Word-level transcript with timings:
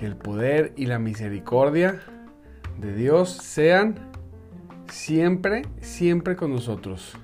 Que 0.00 0.06
el 0.06 0.16
poder 0.16 0.72
y 0.76 0.86
la 0.86 0.98
misericordia 0.98 2.00
de 2.78 2.94
Dios 2.94 3.28
sean 3.28 3.96
siempre, 4.88 5.60
siempre 5.82 6.36
con 6.36 6.52
nosotros. 6.54 7.18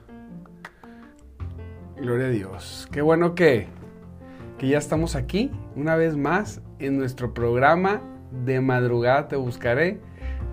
Gloria 1.96 2.26
a 2.26 2.28
Dios. 2.28 2.86
Qué 2.92 3.00
bueno 3.00 3.34
que, 3.34 3.68
que 4.58 4.68
ya 4.68 4.76
estamos 4.76 5.16
aquí 5.16 5.50
una 5.74 5.96
vez 5.96 6.18
más 6.18 6.60
en 6.78 6.98
nuestro 6.98 7.32
programa 7.32 8.02
de 8.44 8.60
madrugada 8.60 9.28
te 9.28 9.36
buscaré 9.36 9.98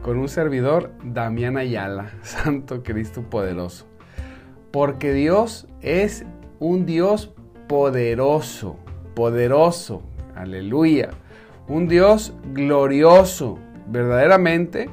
con 0.02 0.18
un 0.18 0.30
servidor, 0.30 0.94
Damián 1.04 1.58
Ayala, 1.58 2.14
Santo 2.22 2.84
Cristo 2.84 3.24
poderoso. 3.30 3.86
Porque 4.72 5.12
Dios 5.12 5.68
es 5.82 6.26
un 6.60 6.86
Dios 6.86 7.34
poderoso, 7.68 8.78
poderoso, 9.14 10.04
aleluya. 10.36 11.10
Un 11.68 11.88
Dios 11.88 12.34
glorioso, 12.54 13.58
verdaderamente, 13.88 14.90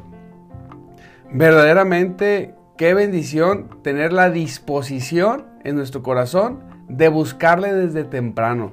verdaderamente, 1.32 2.54
qué 2.76 2.94
bendición 2.94 3.82
tener 3.82 4.12
la 4.12 4.30
disposición 4.30 5.46
en 5.64 5.74
nuestro 5.74 6.04
corazón 6.04 6.60
de 6.88 7.08
buscarle 7.08 7.74
desde 7.74 8.04
temprano. 8.04 8.72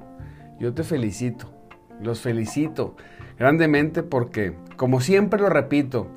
Yo 0.60 0.76
te 0.76 0.84
felicito, 0.84 1.52
los 2.00 2.22
felicito 2.22 2.96
grandemente 3.40 4.04
porque, 4.04 4.56
como 4.76 5.02
siempre 5.02 5.42
lo 5.42 5.50
repito, 5.50 6.08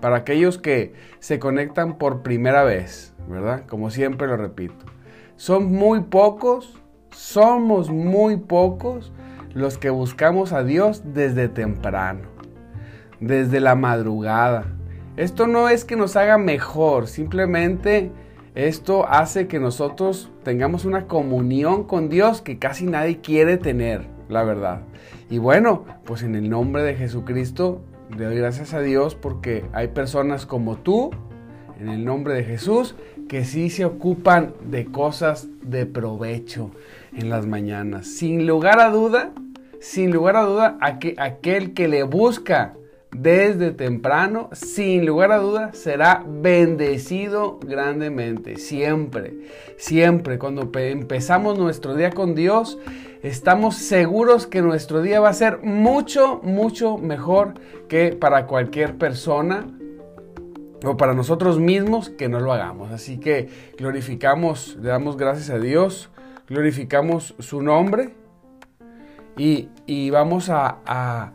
para 0.00 0.16
aquellos 0.16 0.58
que 0.58 0.94
se 1.20 1.38
conectan 1.38 1.98
por 1.98 2.22
primera 2.22 2.64
vez, 2.64 3.14
¿verdad? 3.28 3.64
Como 3.66 3.90
siempre 3.90 4.26
lo 4.26 4.36
repito. 4.36 4.86
Son 5.36 5.72
muy 5.72 6.00
pocos, 6.00 6.80
somos 7.10 7.90
muy 7.90 8.36
pocos 8.38 9.12
los 9.54 9.78
que 9.78 9.90
buscamos 9.90 10.52
a 10.52 10.64
Dios 10.64 11.02
desde 11.14 11.48
temprano, 11.48 12.22
desde 13.20 13.60
la 13.60 13.74
madrugada. 13.74 14.66
Esto 15.16 15.46
no 15.46 15.68
es 15.68 15.84
que 15.84 15.96
nos 15.96 16.16
haga 16.16 16.38
mejor, 16.38 17.08
simplemente 17.08 18.12
esto 18.54 19.08
hace 19.08 19.46
que 19.46 19.60
nosotros 19.60 20.30
tengamos 20.42 20.84
una 20.84 21.06
comunión 21.06 21.84
con 21.84 22.08
Dios 22.08 22.42
que 22.42 22.58
casi 22.58 22.86
nadie 22.86 23.20
quiere 23.20 23.56
tener, 23.56 24.06
la 24.28 24.42
verdad. 24.42 24.82
Y 25.30 25.38
bueno, 25.38 25.84
pues 26.04 26.22
en 26.22 26.34
el 26.34 26.50
nombre 26.50 26.82
de 26.82 26.94
Jesucristo 26.94 27.82
le 28.16 28.24
doy 28.24 28.36
gracias 28.36 28.74
a 28.74 28.80
Dios 28.80 29.14
porque 29.14 29.64
hay 29.72 29.88
personas 29.88 30.46
como 30.46 30.76
tú, 30.76 31.10
en 31.78 31.88
el 31.88 32.04
nombre 32.04 32.34
de 32.34 32.44
Jesús, 32.44 32.96
que 33.28 33.44
sí 33.44 33.70
se 33.70 33.84
ocupan 33.84 34.54
de 34.62 34.86
cosas 34.86 35.46
de 35.62 35.86
provecho 35.86 36.70
en 37.14 37.30
las 37.30 37.46
mañanas. 37.46 38.06
Sin 38.06 38.46
lugar 38.46 38.80
a 38.80 38.90
duda, 38.90 39.32
sin 39.80 40.10
lugar 40.10 40.36
a 40.36 40.42
duda, 40.42 40.78
aquel 40.80 41.74
que 41.74 41.88
le 41.88 42.02
busca 42.02 42.74
desde 43.10 43.70
temprano, 43.70 44.48
sin 44.52 45.06
lugar 45.06 45.32
a 45.32 45.38
duda, 45.38 45.72
será 45.72 46.24
bendecido 46.26 47.58
grandemente. 47.62 48.56
Siempre, 48.56 49.34
siempre, 49.76 50.38
cuando 50.38 50.70
empezamos 50.74 51.58
nuestro 51.58 51.94
día 51.94 52.10
con 52.10 52.34
Dios, 52.34 52.78
estamos 53.22 53.76
seguros 53.76 54.46
que 54.46 54.62
nuestro 54.62 55.02
día 55.02 55.20
va 55.20 55.30
a 55.30 55.34
ser 55.34 55.60
mucho, 55.62 56.40
mucho 56.42 56.98
mejor 56.98 57.54
que 57.88 58.12
para 58.12 58.46
cualquier 58.46 58.96
persona 58.96 59.66
o 60.84 60.96
para 60.96 61.14
nosotros 61.14 61.58
mismos 61.58 62.10
que 62.10 62.28
no 62.28 62.40
lo 62.40 62.52
hagamos. 62.52 62.92
Así 62.92 63.18
que 63.18 63.48
glorificamos, 63.76 64.76
le 64.80 64.88
damos 64.88 65.16
gracias 65.16 65.50
a 65.50 65.58
Dios, 65.58 66.10
glorificamos 66.48 67.34
su 67.38 67.62
nombre 67.62 68.14
y, 69.36 70.10
vamos 70.10 70.50
a, 70.50 70.78
a, 70.84 71.32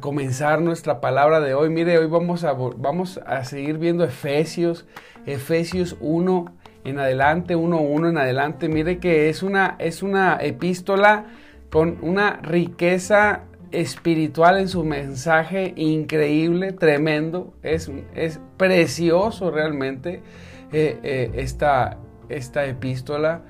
comenzar 0.00 0.60
nuestra 0.60 1.00
palabra 1.00 1.40
de 1.40 1.54
hoy. 1.54 1.70
Mire, 1.70 1.98
hoy 1.98 2.06
vamos 2.06 2.44
a, 2.44 2.52
vamos 2.52 3.18
a 3.26 3.44
seguir 3.44 3.78
viendo 3.78 4.04
Efesios, 4.04 4.86
Efesios 5.24 5.96
1 6.00 6.44
en 6.84 6.98
adelante, 6.98 7.56
1.1 7.56 8.10
en 8.10 8.18
adelante. 8.18 8.68
Mire 8.68 8.98
que 8.98 9.30
es 9.30 9.42
una, 9.42 9.76
es 9.78 10.02
una 10.02 10.36
epístola 10.42 11.24
con 11.70 11.98
una 12.02 12.36
riqueza 12.42 13.44
espiritual 13.72 14.58
en 14.58 14.68
su 14.68 14.84
mensaje 14.84 15.72
increíble, 15.76 16.72
tremendo. 16.72 17.54
Es, 17.62 17.90
es 18.14 18.40
precioso 18.56 19.50
realmente 19.50 20.22
eh, 20.72 20.98
eh, 21.02 21.30
esta, 21.34 21.98
esta 22.28 22.66
epístola. 22.66 23.42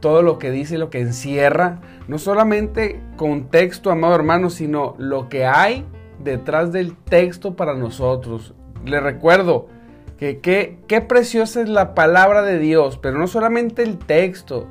Todo 0.00 0.22
lo 0.22 0.38
que 0.38 0.50
dice, 0.50 0.78
lo 0.78 0.90
que 0.90 1.00
encierra, 1.00 1.80
no 2.08 2.18
solamente 2.18 3.00
contexto, 3.16 3.90
amado 3.90 4.16
hermano, 4.16 4.50
sino 4.50 4.96
lo 4.98 5.28
que 5.28 5.46
hay 5.46 5.86
detrás 6.22 6.72
del 6.72 6.96
texto 6.96 7.54
para 7.54 7.74
nosotros. 7.74 8.54
Le 8.84 8.98
recuerdo, 8.98 9.68
que 10.16 10.78
qué 10.86 11.00
preciosa 11.00 11.62
es 11.62 11.68
la 11.68 11.94
palabra 11.94 12.42
de 12.42 12.58
Dios, 12.58 12.96
pero 12.98 13.18
no 13.18 13.26
solamente 13.26 13.82
el 13.82 13.98
texto 13.98 14.68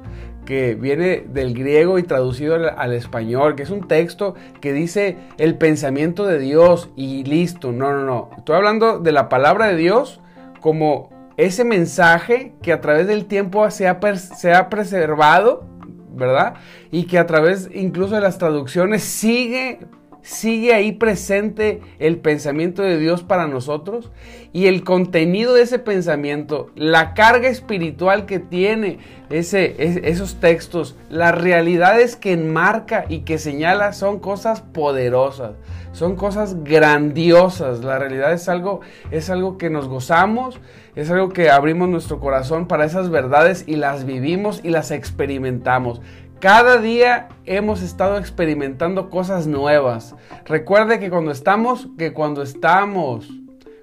que 0.51 0.75
viene 0.75 1.23
del 1.29 1.53
griego 1.53 1.97
y 1.97 2.03
traducido 2.03 2.55
al, 2.55 2.91
español, 2.91 3.55
que 3.55 3.63
es 3.63 3.69
un 3.69 3.87
texto 3.87 4.35
que 4.59 4.73
dice 4.73 5.15
el 5.37 5.57
pensamiento 5.57 6.25
de 6.25 6.39
Dios 6.39 6.89
y 6.97 7.23
listo. 7.23 7.71
No, 7.71 7.93
no, 7.93 8.03
no. 8.03 8.31
Estoy 8.37 8.57
hablando 8.57 8.99
de 8.99 9.13
la 9.13 9.29
palabra 9.29 9.67
de 9.67 9.77
Dios 9.77 10.19
como 10.59 11.09
ese 11.37 11.63
mensaje 11.63 12.53
que 12.61 12.73
a 12.73 12.81
través 12.81 13.07
del 13.07 13.27
tiempo 13.27 13.71
se 13.71 13.87
ha, 13.87 13.97
se 14.17 14.53
ha 14.53 14.67
preservado, 14.67 15.63
¿verdad? 16.11 16.55
Y 16.91 17.05
que 17.05 17.17
a 17.17 17.25
través 17.25 17.69
incluso 17.73 18.15
de 18.15 18.21
las 18.21 18.37
traducciones 18.37 19.03
sigue 19.03 19.79
sigue 20.21 20.73
ahí 20.73 20.91
presente 20.91 21.81
el 21.99 22.17
pensamiento 22.17 22.81
de 22.81 22.97
Dios 22.97 23.23
para 23.23 23.47
nosotros 23.47 24.11
y 24.53 24.67
el 24.67 24.83
contenido 24.83 25.53
de 25.53 25.63
ese 25.63 25.79
pensamiento, 25.79 26.69
la 26.75 27.13
carga 27.13 27.47
espiritual 27.47 28.25
que 28.25 28.39
tiene 28.39 28.99
ese, 29.29 29.75
esos 30.09 30.39
textos, 30.39 30.97
las 31.09 31.39
realidades 31.39 32.15
que 32.15 32.33
enmarca 32.33 33.05
y 33.07 33.19
que 33.19 33.37
señala 33.37 33.93
son 33.93 34.19
cosas 34.19 34.61
poderosas, 34.61 35.53
son 35.93 36.15
cosas 36.15 36.63
grandiosas. 36.63 37.83
La 37.83 37.97
realidad 37.97 38.33
es 38.33 38.49
algo, 38.49 38.81
es 39.09 39.29
algo 39.29 39.57
que 39.57 39.69
nos 39.69 39.87
gozamos, 39.87 40.59
es 40.95 41.09
algo 41.09 41.29
que 41.29 41.49
abrimos 41.49 41.87
nuestro 41.87 42.19
corazón 42.19 42.67
para 42.67 42.85
esas 42.85 43.09
verdades 43.09 43.63
y 43.67 43.77
las 43.77 44.05
vivimos 44.05 44.59
y 44.63 44.69
las 44.69 44.91
experimentamos. 44.91 46.01
Cada 46.41 46.79
día 46.79 47.29
hemos 47.45 47.83
estado 47.83 48.17
experimentando 48.17 49.11
cosas 49.11 49.45
nuevas. 49.45 50.15
Recuerde 50.45 50.99
que 50.99 51.11
cuando 51.11 51.29
estamos, 51.29 51.89
que 51.99 52.13
cuando 52.13 52.41
estamos 52.41 53.29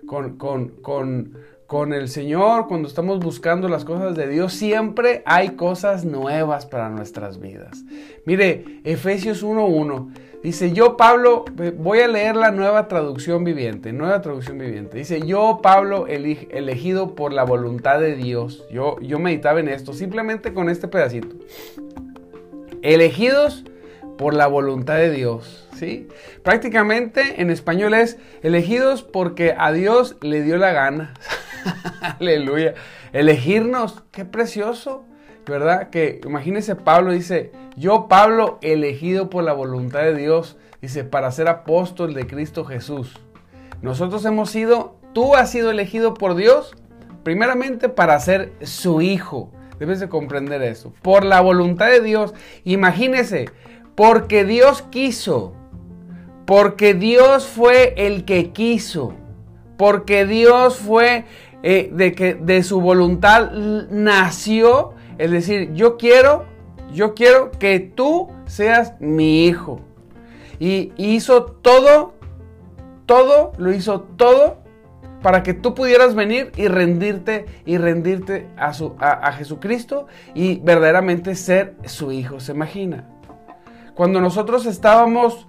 con, 0.08 0.38
con, 1.68 1.92
el 1.92 2.08
Señor, 2.08 2.66
cuando 2.66 2.88
estamos 2.88 3.20
buscando 3.20 3.68
las 3.68 3.84
cosas 3.84 4.16
de 4.16 4.26
Dios, 4.26 4.54
siempre 4.54 5.22
hay 5.24 5.50
cosas 5.50 6.04
nuevas 6.04 6.66
para 6.66 6.88
nuestras 6.88 7.38
vidas. 7.38 7.84
Mire, 8.24 8.80
Efesios 8.82 9.44
1.1 9.44 10.08
dice, 10.42 10.72
yo 10.72 10.96
Pablo, 10.96 11.44
voy 11.76 12.00
a 12.00 12.08
leer 12.08 12.34
la 12.34 12.50
nueva 12.50 12.88
traducción 12.88 13.44
viviente, 13.44 13.92
nueva 13.92 14.20
traducción 14.20 14.58
viviente. 14.58 14.98
Dice, 14.98 15.24
yo 15.24 15.60
Pablo, 15.62 16.08
elegido 16.08 17.14
por 17.14 17.32
la 17.32 17.44
voluntad 17.44 18.00
de 18.00 18.16
Dios. 18.16 18.66
Yo, 18.68 18.98
yo 19.00 19.20
meditaba 19.20 19.60
en 19.60 19.68
esto, 19.68 19.92
simplemente 19.92 20.52
con 20.52 20.68
este 20.68 20.88
pedacito 20.88 21.36
elegidos 22.82 23.64
por 24.16 24.34
la 24.34 24.46
voluntad 24.46 24.96
de 24.96 25.10
Dios. 25.10 25.68
¿sí? 25.74 26.08
Prácticamente 26.42 27.40
en 27.40 27.50
español 27.50 27.94
es 27.94 28.18
elegidos 28.42 29.02
porque 29.02 29.54
a 29.56 29.72
Dios 29.72 30.16
le 30.20 30.42
dio 30.42 30.58
la 30.58 30.72
gana. 30.72 31.14
Aleluya. 32.20 32.74
Elegirnos, 33.12 34.02
qué 34.10 34.24
precioso. 34.24 35.04
¿Verdad? 35.46 35.88
Que 35.88 36.20
imagínese 36.26 36.76
Pablo 36.76 37.10
dice, 37.10 37.52
yo 37.74 38.06
Pablo 38.06 38.58
elegido 38.60 39.30
por 39.30 39.44
la 39.44 39.54
voluntad 39.54 40.00
de 40.00 40.14
Dios, 40.14 40.58
dice, 40.82 41.04
para 41.04 41.32
ser 41.32 41.48
apóstol 41.48 42.12
de 42.12 42.26
Cristo 42.26 42.66
Jesús. 42.66 43.18
Nosotros 43.80 44.24
hemos 44.26 44.50
sido, 44.50 44.96
tú 45.14 45.36
has 45.36 45.50
sido 45.50 45.70
elegido 45.70 46.12
por 46.12 46.34
Dios, 46.34 46.74
primeramente 47.22 47.88
para 47.88 48.20
ser 48.20 48.52
su 48.60 49.00
hijo. 49.00 49.50
Debes 49.78 50.00
de 50.00 50.08
comprender 50.08 50.62
eso. 50.62 50.92
Por 51.02 51.24
la 51.24 51.40
voluntad 51.40 51.88
de 51.88 52.00
Dios, 52.00 52.34
imagínese, 52.64 53.50
porque 53.94 54.44
Dios 54.44 54.82
quiso, 54.82 55.54
porque 56.46 56.94
Dios 56.94 57.46
fue 57.46 57.94
el 57.96 58.24
que 58.24 58.50
quiso, 58.50 59.14
porque 59.76 60.26
Dios 60.26 60.76
fue 60.76 61.24
eh, 61.62 61.90
de 61.92 62.12
que 62.12 62.34
de 62.34 62.62
su 62.62 62.80
voluntad 62.80 63.52
nació, 63.52 64.94
es 65.18 65.30
decir, 65.30 65.72
yo 65.74 65.96
quiero, 65.96 66.46
yo 66.92 67.14
quiero 67.14 67.50
que 67.52 67.80
tú 67.80 68.28
seas 68.46 68.94
mi 69.00 69.46
hijo. 69.46 69.80
Y 70.60 70.92
hizo 70.96 71.44
todo, 71.44 72.14
todo, 73.06 73.52
lo 73.58 73.72
hizo 73.72 74.00
todo 74.00 74.67
para 75.22 75.42
que 75.42 75.54
tú 75.54 75.74
pudieras 75.74 76.14
venir 76.14 76.52
y 76.56 76.68
rendirte 76.68 77.46
y 77.64 77.78
rendirte 77.78 78.48
a, 78.56 78.72
su, 78.72 78.94
a, 78.98 79.32
Jesucristo 79.32 80.06
y 80.34 80.60
verdaderamente 80.60 81.34
ser 81.34 81.74
su 81.84 82.12
hijo. 82.12 82.40
¿Se 82.40 82.52
imagina? 82.52 83.04
Cuando 83.94 84.20
nosotros 84.20 84.66
estábamos 84.66 85.48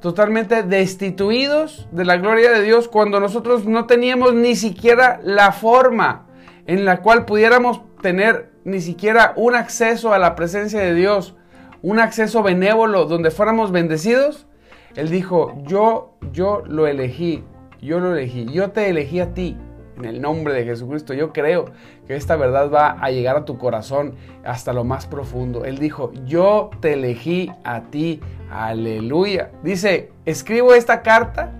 totalmente 0.00 0.62
destituidos 0.62 1.88
de 1.90 2.04
la 2.04 2.16
gloria 2.16 2.52
de 2.52 2.62
Dios, 2.62 2.86
cuando 2.88 3.18
nosotros 3.18 3.64
no 3.64 3.86
teníamos 3.86 4.34
ni 4.34 4.54
siquiera 4.54 5.20
la 5.24 5.50
forma 5.50 6.26
en 6.66 6.84
la 6.84 7.00
cual 7.00 7.24
pudiéramos 7.24 7.80
tener 8.00 8.52
ni 8.64 8.80
siquiera 8.80 9.32
un 9.36 9.56
acceso 9.56 10.12
a 10.12 10.18
la 10.18 10.36
presencia 10.36 10.80
de 10.80 10.94
Dios, 10.94 11.34
un 11.82 11.98
acceso 11.98 12.42
benévolo 12.42 13.06
donde 13.06 13.30
fuéramos 13.30 13.72
bendecidos, 13.72 14.46
Él 14.94 15.08
dijo, 15.08 15.56
yo, 15.64 16.14
yo 16.32 16.62
lo 16.66 16.86
elegí, 16.86 17.42
yo 17.80 18.00
lo 18.00 18.14
elegí, 18.14 18.46
yo 18.46 18.70
te 18.70 18.88
elegí 18.88 19.20
a 19.20 19.34
ti. 19.34 19.56
En 19.96 20.04
el 20.04 20.20
nombre 20.20 20.54
de 20.54 20.64
Jesucristo, 20.64 21.12
yo 21.12 21.32
creo 21.32 21.72
que 22.06 22.14
esta 22.14 22.36
verdad 22.36 22.70
va 22.70 22.90
a 23.00 23.10
llegar 23.10 23.36
a 23.36 23.44
tu 23.44 23.58
corazón 23.58 24.14
hasta 24.44 24.72
lo 24.72 24.84
más 24.84 25.08
profundo. 25.08 25.64
Él 25.64 25.78
dijo, 25.78 26.12
yo 26.24 26.70
te 26.80 26.92
elegí 26.92 27.50
a 27.64 27.82
ti. 27.90 28.20
Aleluya. 28.48 29.50
Dice, 29.64 30.12
escribo 30.24 30.72
esta 30.72 31.02
carta 31.02 31.52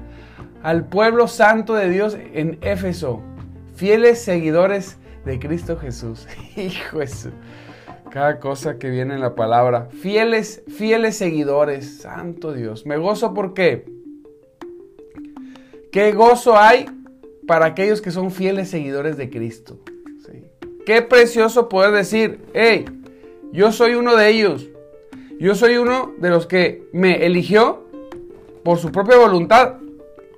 al 0.62 0.84
pueblo 0.84 1.26
santo 1.26 1.74
de 1.74 1.90
Dios 1.90 2.16
en 2.32 2.58
Éfeso, 2.60 3.22
fieles 3.74 4.22
seguidores 4.22 4.98
de 5.24 5.40
Cristo 5.40 5.76
Jesús. 5.76 6.28
Hijo 6.56 7.00
Jesús. 7.00 7.32
Cada 8.10 8.40
cosa 8.40 8.78
que 8.78 8.88
viene 8.88 9.14
en 9.14 9.20
la 9.20 9.34
palabra. 9.34 9.88
Fieles, 10.00 10.62
fieles 10.68 11.16
seguidores. 11.16 11.98
Santo 11.98 12.52
Dios. 12.52 12.86
Me 12.86 12.96
gozo 12.96 13.34
porque 13.34 13.97
Qué 15.90 16.12
gozo 16.12 16.56
hay 16.56 16.86
para 17.46 17.66
aquellos 17.66 18.00
que 18.00 18.10
son 18.10 18.30
fieles 18.30 18.68
seguidores 18.68 19.16
de 19.16 19.30
Cristo. 19.30 19.78
Qué 20.84 21.02
precioso 21.02 21.68
poder 21.68 21.92
decir, 21.92 22.40
hey, 22.54 22.86
yo 23.52 23.72
soy 23.72 23.94
uno 23.94 24.16
de 24.16 24.30
ellos. 24.30 24.68
Yo 25.38 25.54
soy 25.54 25.76
uno 25.76 26.14
de 26.18 26.30
los 26.30 26.46
que 26.46 26.88
me 26.92 27.26
eligió 27.26 27.84
por 28.64 28.78
su 28.78 28.90
propia 28.90 29.18
voluntad. 29.18 29.74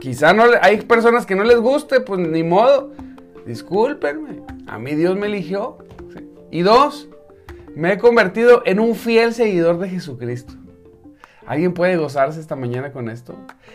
Quizá 0.01 0.33
no 0.33 0.45
hay 0.61 0.81
personas 0.83 1.25
que 1.25 1.37
no 1.37 1.45
les 1.45 1.59
guste, 1.61 2.01
pues 2.01 2.19
ni 2.19 2.43
modo. 2.43 2.91
Discúlpenme, 3.47 4.43
a 4.67 4.79
mí 4.79 4.95
Dios 4.95 5.17
me 5.17 5.27
eligió. 5.27 5.79
Y 6.51 6.63
dos, 6.63 7.09
me 7.75 7.93
he 7.93 7.99
convertido 7.99 8.63
en 8.67 8.81
un 8.81 8.97
fiel 8.97 9.33
seguidor 9.35 9.79
de 9.79 9.89
Jesucristo. 9.89 10.55
¿Alguien 11.51 11.75
puede 11.75 11.97
gozarse 11.97 12.39
esta 12.39 12.55
mañana 12.55 12.93
con 12.93 13.11
esto? 13.11 13.35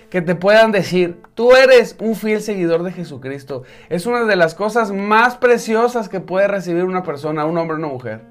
Que 0.09 0.21
te 0.21 0.33
puedan 0.33 0.71
decir, 0.71 1.17
tú 1.33 1.57
eres 1.57 1.97
un 1.99 2.15
fiel 2.15 2.39
seguidor 2.39 2.83
de 2.83 2.93
Jesucristo. 2.93 3.63
Es 3.89 4.05
una 4.05 4.23
de 4.23 4.37
las 4.37 4.55
cosas 4.55 4.93
más 4.93 5.35
preciosas 5.35 6.07
que 6.07 6.21
puede 6.21 6.47
recibir 6.47 6.85
una 6.85 7.03
persona, 7.03 7.43
un 7.43 7.57
hombre 7.57 7.75
o 7.75 7.79
una 7.79 7.89
mujer. 7.89 8.21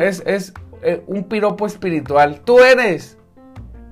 es, 0.00 0.24
es 0.26 0.52
eh, 0.82 1.00
un 1.06 1.22
piropo 1.28 1.64
espiritual. 1.64 2.40
Tú 2.44 2.58
eres 2.58 3.18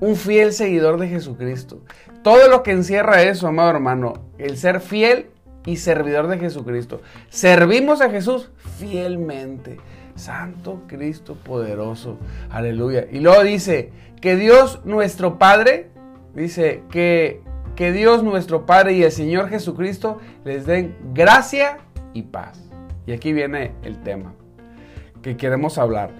un 0.01 0.17
fiel 0.17 0.51
seguidor 0.51 0.99
de 0.99 1.07
Jesucristo. 1.07 1.79
Todo 2.21 2.49
lo 2.49 2.61
que 2.61 2.71
encierra 2.71 3.23
eso, 3.23 3.47
amado 3.47 3.69
hermano, 3.69 4.25
el 4.39 4.57
ser 4.57 4.81
fiel 4.81 5.27
y 5.65 5.77
servidor 5.77 6.27
de 6.27 6.37
Jesucristo. 6.37 7.01
Servimos 7.29 8.01
a 8.01 8.09
Jesús 8.09 8.51
fielmente. 8.77 9.79
Santo 10.15 10.81
Cristo 10.87 11.35
poderoso. 11.35 12.17
Aleluya. 12.49 13.07
Y 13.11 13.19
luego 13.19 13.43
dice, 13.43 13.91
que 14.21 14.35
Dios 14.35 14.81
nuestro 14.85 15.39
Padre, 15.39 15.89
dice, 16.35 16.83
que, 16.91 17.41
que 17.75 17.91
Dios 17.91 18.23
nuestro 18.23 18.65
Padre 18.65 18.93
y 18.93 19.03
el 19.03 19.11
Señor 19.11 19.49
Jesucristo 19.49 20.19
les 20.45 20.65
den 20.65 20.95
gracia 21.13 21.79
y 22.13 22.21
paz. 22.23 22.69
Y 23.07 23.13
aquí 23.13 23.33
viene 23.33 23.73
el 23.81 24.01
tema 24.03 24.33
que 25.23 25.35
queremos 25.37 25.77
hablar. 25.79 26.11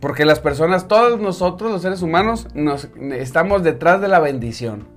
Porque 0.00 0.24
las 0.24 0.40
personas, 0.40 0.88
todos 0.88 1.20
nosotros, 1.20 1.70
los 1.70 1.82
seres 1.82 2.02
humanos, 2.02 2.48
nos, 2.54 2.90
estamos 3.12 3.62
detrás 3.62 4.00
de 4.00 4.08
la 4.08 4.18
bendición. 4.18 4.88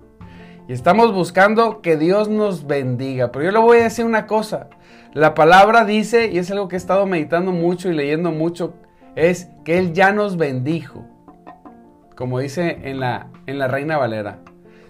Y 0.68 0.74
estamos 0.74 1.14
buscando 1.14 1.82
que 1.82 1.96
Dios 1.96 2.28
nos 2.28 2.68
bendiga. 2.68 3.32
Pero 3.32 3.46
yo 3.46 3.52
le 3.52 3.60
voy 3.60 3.78
a 3.78 3.84
decir 3.84 4.04
una 4.04 4.28
cosa. 4.28 4.68
La 5.14 5.34
palabra 5.34 5.86
dice, 5.86 6.28
y 6.28 6.40
es 6.40 6.52
algo 6.52 6.68
que 6.68 6.76
he 6.76 6.78
estado 6.78 7.06
meditando 7.06 7.52
mucho 7.52 7.90
y 7.90 7.94
leyendo 7.94 8.32
mucho, 8.32 8.74
es 9.16 9.48
que 9.64 9.78
Él 9.78 9.94
ya 9.94 10.12
nos 10.12 10.38
bendijo 10.38 11.06
como 12.18 12.40
dice 12.40 12.80
en 12.84 13.00
la, 13.00 13.28
en 13.46 13.60
la 13.60 13.68
Reina 13.68 13.98
Valera. 13.98 14.40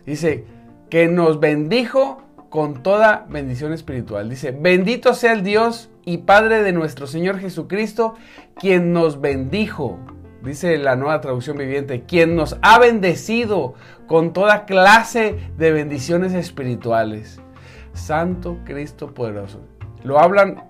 Dice, 0.06 0.46
que 0.90 1.08
nos 1.08 1.40
bendijo 1.40 2.24
con 2.50 2.82
toda 2.82 3.26
bendición 3.30 3.74
espiritual. 3.74 4.30
Dice, 4.30 4.52
bendito 4.52 5.14
sea 5.14 5.34
el 5.34 5.44
Dios 5.44 5.90
y 6.06 6.20
Padre 6.20 6.64
de 6.64 6.72
nuestro 6.72 7.06
Señor 7.06 7.40
Jesucristo, 7.40 8.16
quien 8.56 8.94
nos 8.94 9.20
bendijo. 9.20 10.00
Dice 10.42 10.78
la 10.78 10.96
nueva 10.96 11.20
traducción 11.20 11.58
viviente, 11.58 12.04
quien 12.04 12.36
nos 12.36 12.58
ha 12.62 12.80
bendecido 12.80 13.74
con 14.08 14.32
toda 14.32 14.66
clase 14.66 15.36
de 15.58 15.72
bendiciones 15.72 16.34
espirituales. 16.34 17.42
Santo 17.92 18.60
Cristo 18.64 19.14
poderoso. 19.14 19.60
Lo 20.04 20.20
hablan 20.20 20.64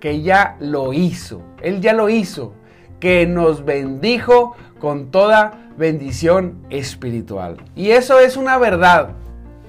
que 0.00 0.20
ya 0.20 0.56
lo 0.60 0.92
hizo. 0.92 1.42
Él 1.62 1.80
ya 1.80 1.94
lo 1.94 2.10
hizo. 2.10 2.52
Que 3.00 3.26
nos 3.26 3.64
bendijo 3.64 4.54
con 4.84 5.10
toda 5.10 5.70
bendición 5.78 6.60
espiritual. 6.68 7.56
Y 7.74 7.92
eso 7.92 8.20
es 8.20 8.36
una 8.36 8.58
verdad. 8.58 9.12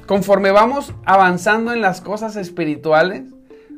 Conforme 0.07 0.51
vamos 0.51 0.93
avanzando 1.05 1.71
en 1.71 1.79
las 1.79 2.01
cosas 2.01 2.35
espirituales, 2.35 3.23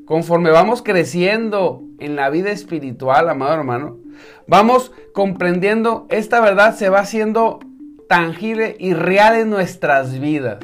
conforme 0.06 0.50
vamos 0.50 0.82
creciendo 0.82 1.84
en 2.00 2.16
la 2.16 2.32
vida 2.32 2.50
espiritual, 2.50 3.30
amado 3.30 3.54
hermano, 3.54 4.00
vamos 4.48 4.92
comprendiendo 5.14 6.08
esta 6.10 6.42
verdad 6.42 6.76
se 6.76 6.90
va 6.90 7.02
haciendo 7.02 7.60
tangible 8.10 8.76
y 8.80 8.96
real 8.96 9.36
en 9.36 9.52
nuestras 9.52 10.20
vidas. 10.20 10.58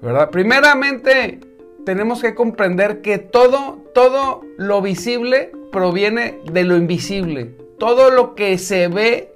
¿Verdad? 0.00 0.30
Primeramente, 0.30 1.40
tenemos 1.84 2.22
que 2.22 2.36
comprender 2.36 3.02
que 3.02 3.18
todo, 3.18 3.82
todo 3.92 4.42
lo 4.56 4.80
visible 4.82 5.50
proviene 5.72 6.38
de 6.52 6.62
lo 6.62 6.76
invisible. 6.76 7.56
Todo 7.80 8.12
lo 8.12 8.36
que 8.36 8.56
se 8.58 8.86
ve 8.86 9.33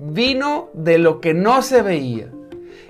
vino 0.00 0.70
de 0.74 0.98
lo 0.98 1.20
que 1.20 1.34
no 1.34 1.62
se 1.62 1.82
veía. 1.82 2.28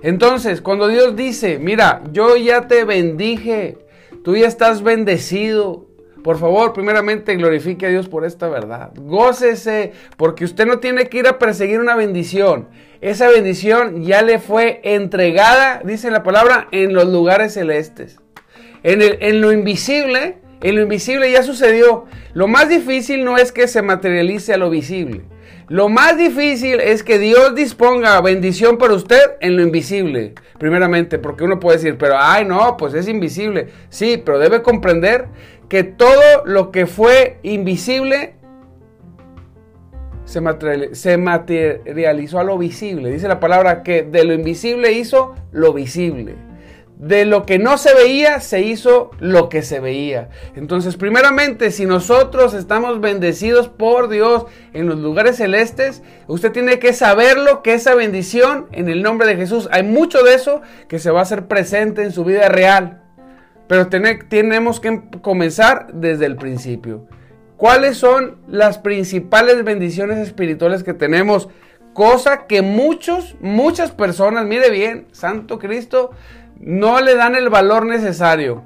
Entonces, 0.03 0.61
cuando 0.61 0.89
Dios 0.89 1.17
dice, 1.17 1.59
mira, 1.59 2.03
yo 2.13 2.37
ya 2.37 2.69
te 2.69 2.85
bendije, 2.85 3.79
tú 4.23 4.37
ya 4.37 4.47
estás 4.47 4.83
bendecido, 4.83 5.87
por 6.23 6.39
favor, 6.39 6.73
primeramente 6.73 7.37
glorifique 7.37 7.87
a 7.87 7.89
Dios 7.89 8.09
por 8.09 8.25
esta 8.25 8.49
verdad. 8.49 8.93
Gócese, 8.97 9.93
porque 10.17 10.45
usted 10.45 10.67
no 10.67 10.79
tiene 10.79 11.09
que 11.09 11.19
ir 11.19 11.27
a 11.27 11.39
perseguir 11.39 11.81
una 11.81 11.97
bendición. 11.97 12.69
Esa 13.01 13.29
bendición 13.29 14.03
ya 14.03 14.23
le 14.23 14.39
fue 14.39 14.81
entregada, 14.85 15.81
dice 15.85 16.11
la 16.11 16.23
palabra, 16.23 16.69
en 16.71 16.93
los 16.93 17.07
lugares 17.07 17.55
celestes. 17.55 18.19
En, 18.83 19.01
en 19.03 19.41
lo 19.41 19.53
invisible, 19.53 20.39
en 20.61 20.77
lo 20.77 20.83
invisible 20.83 21.31
ya 21.31 21.43
sucedió. 21.43 22.07
Lo 22.35 22.47
más 22.47 22.69
difícil 22.69 23.25
no 23.25 23.39
es 23.39 23.51
que 23.51 23.67
se 23.69 23.83
materialice 23.83 24.53
a 24.53 24.59
lo 24.59 24.71
visible. 24.71 25.23
Lo 25.69 25.91
más 25.91 26.17
difícil 26.17 26.81
es 26.81 27.03
que 27.03 27.19
Dios 27.19 27.55
disponga 27.55 28.21
bendición 28.23 28.79
para 28.79 28.95
usted 28.95 29.21
en 29.41 29.57
lo 29.57 29.63
invisible, 29.63 30.35
primeramente, 30.59 31.19
porque 31.19 31.45
uno 31.45 31.61
puede 31.61 31.77
decir, 31.77 31.99
pero 31.99 32.15
ay 32.19 32.47
no, 32.47 32.79
pues 32.79 32.95
es 32.95 33.07
invisible. 33.07 33.69
Sí, 33.91 34.23
pero 34.25 34.39
debe 34.39 34.63
comprender 34.63 35.27
que 35.69 35.85
todo 35.85 36.45
lo 36.47 36.71
que 36.71 36.87
fue 36.87 37.39
invisible 37.43 38.35
se, 40.25 40.41
materializó 41.19 42.39
a 42.39 42.45
lo 42.45 42.57
visible. 42.57 43.11
Dice 43.11 43.29
la 43.29 43.41
palabra 43.41 43.83
que 43.83 44.03
de 44.03 44.25
lo 44.25 44.33
invisible 44.33 44.93
hizo 44.93 45.35
lo 45.53 45.75
visible 45.75 46.48
de 46.99 47.25
lo 47.25 47.47
que 47.47 47.61
no 47.61 47.79
se 47.79 47.95
veía, 47.95 48.41
se 48.41 48.61
hizo 48.63 49.13
lo 49.21 49.49
que 49.49 49.63
se 49.63 49.79
veía. 49.79 50.31
Entonces, 50.57 50.97
primeramente, 50.97 51.71
si 51.71 51.87
nosotros 51.87 52.55
estamos 52.55 53.01
bendecidos 53.01 53.69
por 53.69 54.09
Dios 54.09 54.47
en 54.73 54.89
los 54.89 54.99
lugares 54.99 55.37
celestes, 55.37 56.03
usted 56.27 56.51
tiene 56.51 56.81
que 56.81 56.93
saberlo, 56.93 57.63
que 57.63 57.75
esa 57.75 57.95
bendición 57.95 58.67
en 58.73 58.89
el 58.89 59.05
nombre 59.05 59.29
de 59.29 59.37
Jesús, 59.37 59.69
hay 59.71 59.85
mucho 59.85 60.25
de 60.25 60.35
eso 60.35 60.61
que 60.89 60.99
se 60.99 61.13
va 61.13 61.21
a 61.21 61.23
hacer 61.23 61.47
presente 61.47 62.03
en 62.03 62.11
su 62.11 62.25
vida 62.25 62.49
real. 62.49 63.03
Pero 63.69 63.87
tenemos 63.89 64.81
que 64.81 65.03
comenzar 65.23 65.93
desde 65.93 66.27
el 66.27 66.37
principio. 66.37 67.07
¿Cuáles 67.57 67.97
son 67.97 68.39
las 68.49 68.79
principales 68.79 69.63
bendiciones 69.63 70.19
espirituales 70.19 70.83
que 70.83 70.95
tenemos 70.95 71.49
cosa 71.93 72.47
que 72.47 72.63
muchos, 72.63 73.37
muchas 73.41 73.91
personas, 73.91 74.47
mire 74.47 74.71
bien, 74.71 75.09
Santo 75.13 75.59
Cristo, 75.59 76.13
no 76.61 77.01
le 77.01 77.15
dan 77.15 77.35
el 77.35 77.49
valor 77.49 77.87
necesario 77.87 78.65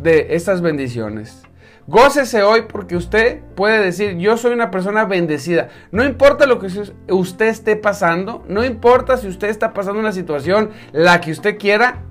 de 0.00 0.28
estas 0.30 0.60
bendiciones. 0.60 1.42
Gócese 1.86 2.42
hoy 2.42 2.66
porque 2.68 2.94
usted 2.94 3.40
puede 3.56 3.82
decir, 3.82 4.16
yo 4.16 4.36
soy 4.36 4.52
una 4.52 4.70
persona 4.70 5.06
bendecida. 5.06 5.68
No 5.90 6.04
importa 6.04 6.46
lo 6.46 6.60
que 6.60 6.68
usted 7.08 7.46
esté 7.46 7.74
pasando, 7.74 8.44
no 8.48 8.64
importa 8.64 9.16
si 9.16 9.26
usted 9.26 9.48
está 9.48 9.72
pasando 9.72 9.98
una 9.98 10.12
situación, 10.12 10.70
la 10.92 11.20
que 11.20 11.32
usted 11.32 11.58
quiera, 11.58 12.02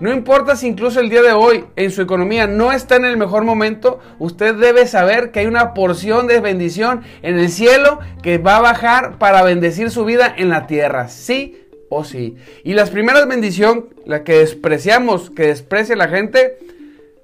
no 0.00 0.12
importa 0.12 0.56
si 0.56 0.66
incluso 0.66 1.00
el 1.00 1.08
día 1.08 1.22
de 1.22 1.32
hoy 1.32 1.64
en 1.76 1.92
su 1.92 2.02
economía 2.02 2.48
no 2.48 2.72
está 2.72 2.96
en 2.96 3.04
el 3.04 3.16
mejor 3.16 3.44
momento, 3.44 4.00
usted 4.18 4.56
debe 4.56 4.86
saber 4.86 5.30
que 5.30 5.40
hay 5.40 5.46
una 5.46 5.74
porción 5.74 6.26
de 6.26 6.40
bendición 6.40 7.02
en 7.22 7.38
el 7.38 7.48
cielo 7.48 8.00
que 8.20 8.38
va 8.38 8.56
a 8.56 8.60
bajar 8.60 9.18
para 9.18 9.42
bendecir 9.42 9.90
su 9.90 10.04
vida 10.04 10.34
en 10.36 10.48
la 10.48 10.66
tierra. 10.66 11.08
Sí 11.08 11.61
o 11.94 12.04
sí. 12.04 12.36
Y 12.64 12.74
las 12.74 12.90
primeras 12.90 13.26
bendiciones, 13.26 13.84
la 14.06 14.24
que 14.24 14.38
despreciamos, 14.38 15.30
que 15.30 15.46
desprecia 15.46 15.96
la 15.96 16.08
gente, 16.08 16.58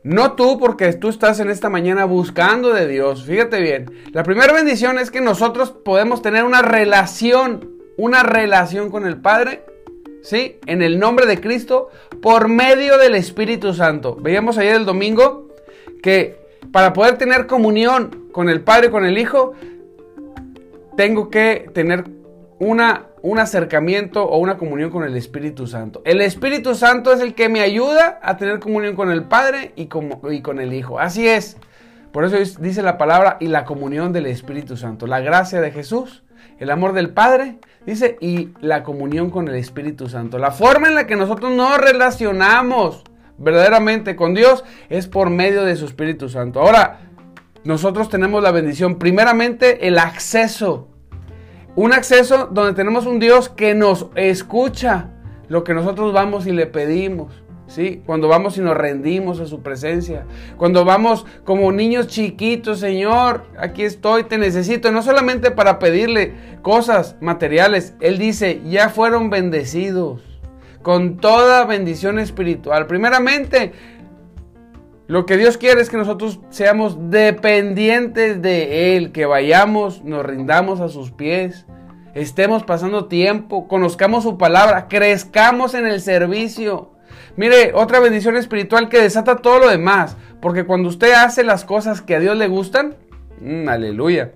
no 0.02 0.32
tú 0.32 0.58
porque 0.58 0.92
tú 0.92 1.08
estás 1.08 1.40
en 1.40 1.50
esta 1.50 1.68
mañana 1.68 2.04
buscando 2.04 2.72
de 2.72 2.86
Dios. 2.86 3.24
Fíjate 3.24 3.60
bien. 3.60 3.90
La 4.12 4.22
primera 4.22 4.52
bendición 4.52 4.98
es 4.98 5.10
que 5.10 5.20
nosotros 5.20 5.70
podemos 5.70 6.22
tener 6.22 6.44
una 6.44 6.62
relación, 6.62 7.70
una 7.96 8.22
relación 8.22 8.90
con 8.90 9.06
el 9.06 9.16
Padre 9.16 9.64
¿sí? 10.22 10.58
En 10.66 10.82
el 10.82 10.98
nombre 10.98 11.26
de 11.26 11.40
Cristo, 11.40 11.88
por 12.20 12.48
medio 12.48 12.98
del 12.98 13.14
Espíritu 13.14 13.74
Santo. 13.74 14.16
Veíamos 14.16 14.58
ayer 14.58 14.76
el 14.76 14.84
domingo 14.84 15.48
que 16.02 16.36
para 16.72 16.92
poder 16.92 17.18
tener 17.18 17.46
comunión 17.46 18.28
con 18.32 18.48
el 18.48 18.60
Padre 18.60 18.88
y 18.88 18.90
con 18.90 19.04
el 19.04 19.18
Hijo, 19.18 19.54
tengo 20.96 21.30
que 21.30 21.70
tener 21.72 22.04
una, 22.58 23.06
un 23.22 23.38
acercamiento 23.38 24.24
o 24.24 24.38
una 24.38 24.58
comunión 24.58 24.90
con 24.90 25.04
el 25.04 25.16
Espíritu 25.16 25.66
Santo. 25.66 26.02
El 26.04 26.20
Espíritu 26.20 26.74
Santo 26.74 27.12
es 27.12 27.20
el 27.20 27.34
que 27.34 27.48
me 27.48 27.60
ayuda 27.60 28.18
a 28.22 28.36
tener 28.36 28.60
comunión 28.60 28.94
con 28.96 29.10
el 29.10 29.24
Padre 29.24 29.72
y 29.76 29.86
con, 29.86 30.58
el 30.60 30.72
Hijo. 30.72 30.98
Así 30.98 31.26
es. 31.26 31.56
Por 32.12 32.24
eso 32.24 32.36
dice 32.60 32.82
la 32.82 32.98
palabra 32.98 33.36
y 33.40 33.48
la 33.48 33.64
comunión 33.64 34.12
del 34.12 34.26
Espíritu 34.26 34.76
Santo. 34.76 35.06
La 35.06 35.20
gracia 35.20 35.60
de 35.60 35.70
Jesús, 35.70 36.22
el 36.58 36.70
amor 36.70 36.92
del 36.92 37.10
Padre 37.10 37.58
Dice, 37.88 38.18
y 38.20 38.50
la 38.60 38.82
comunión 38.82 39.30
con 39.30 39.48
el 39.48 39.54
Espíritu 39.54 40.10
Santo. 40.10 40.36
La 40.36 40.50
forma 40.50 40.88
en 40.88 40.94
la 40.94 41.06
que 41.06 41.16
nosotros 41.16 41.52
nos 41.52 41.78
relacionamos 41.78 43.02
verdaderamente 43.38 44.14
con 44.14 44.34
Dios 44.34 44.62
es 44.90 45.06
por 45.06 45.30
medio 45.30 45.64
de 45.64 45.74
su 45.74 45.86
Espíritu 45.86 46.28
Santo. 46.28 46.60
Ahora, 46.60 46.98
nosotros 47.64 48.10
tenemos 48.10 48.42
la 48.42 48.50
bendición, 48.50 48.98
primeramente 48.98 49.88
el 49.88 49.98
acceso. 49.98 50.88
Un 51.78 51.92
acceso 51.92 52.48
donde 52.50 52.72
tenemos 52.72 53.06
un 53.06 53.20
Dios 53.20 53.48
que 53.48 53.72
nos 53.72 54.08
escucha 54.16 55.10
lo 55.46 55.62
que 55.62 55.74
nosotros 55.74 56.12
vamos 56.12 56.48
y 56.48 56.50
le 56.50 56.66
pedimos. 56.66 57.32
¿sí? 57.68 58.02
Cuando 58.04 58.26
vamos 58.26 58.58
y 58.58 58.62
nos 58.62 58.76
rendimos 58.76 59.38
a 59.38 59.46
su 59.46 59.62
presencia. 59.62 60.26
Cuando 60.56 60.84
vamos 60.84 61.24
como 61.44 61.70
niños 61.70 62.08
chiquitos, 62.08 62.80
Señor, 62.80 63.44
aquí 63.56 63.84
estoy, 63.84 64.24
te 64.24 64.38
necesito. 64.38 64.90
No 64.90 65.02
solamente 65.02 65.52
para 65.52 65.78
pedirle 65.78 66.34
cosas 66.62 67.14
materiales. 67.20 67.94
Él 68.00 68.18
dice, 68.18 68.60
ya 68.64 68.88
fueron 68.88 69.30
bendecidos 69.30 70.20
con 70.82 71.18
toda 71.18 71.64
bendición 71.64 72.18
espiritual. 72.18 72.88
Primeramente, 72.88 73.70
lo 75.08 75.24
que 75.24 75.38
Dios 75.38 75.56
quiere 75.56 75.80
es 75.80 75.88
que 75.88 75.96
nosotros 75.96 76.38
seamos 76.50 77.10
dependientes 77.10 78.42
de 78.42 78.96
Él, 78.96 79.10
que 79.10 79.24
vayamos, 79.24 80.04
nos 80.04 80.24
rindamos 80.24 80.80
a 80.80 80.88
sus 80.88 81.10
pies, 81.12 81.64
estemos 82.14 82.62
pasando 82.62 83.06
tiempo, 83.06 83.68
conozcamos 83.68 84.24
su 84.24 84.36
palabra, 84.36 84.86
crezcamos 84.86 85.72
en 85.72 85.86
el 85.86 86.02
servicio. 86.02 86.92
Mire, 87.36 87.72
otra 87.74 88.00
bendición 88.00 88.36
espiritual 88.36 88.90
que 88.90 89.00
desata 89.00 89.36
todo 89.36 89.60
lo 89.60 89.68
demás. 89.68 90.16
Porque 90.42 90.66
cuando 90.66 90.88
usted 90.88 91.12
hace 91.12 91.42
las 91.42 91.64
cosas 91.64 92.02
que 92.02 92.14
a 92.14 92.20
Dios 92.20 92.36
le 92.36 92.48
gustan, 92.48 92.96
mm, 93.40 93.68
aleluya. 93.68 94.32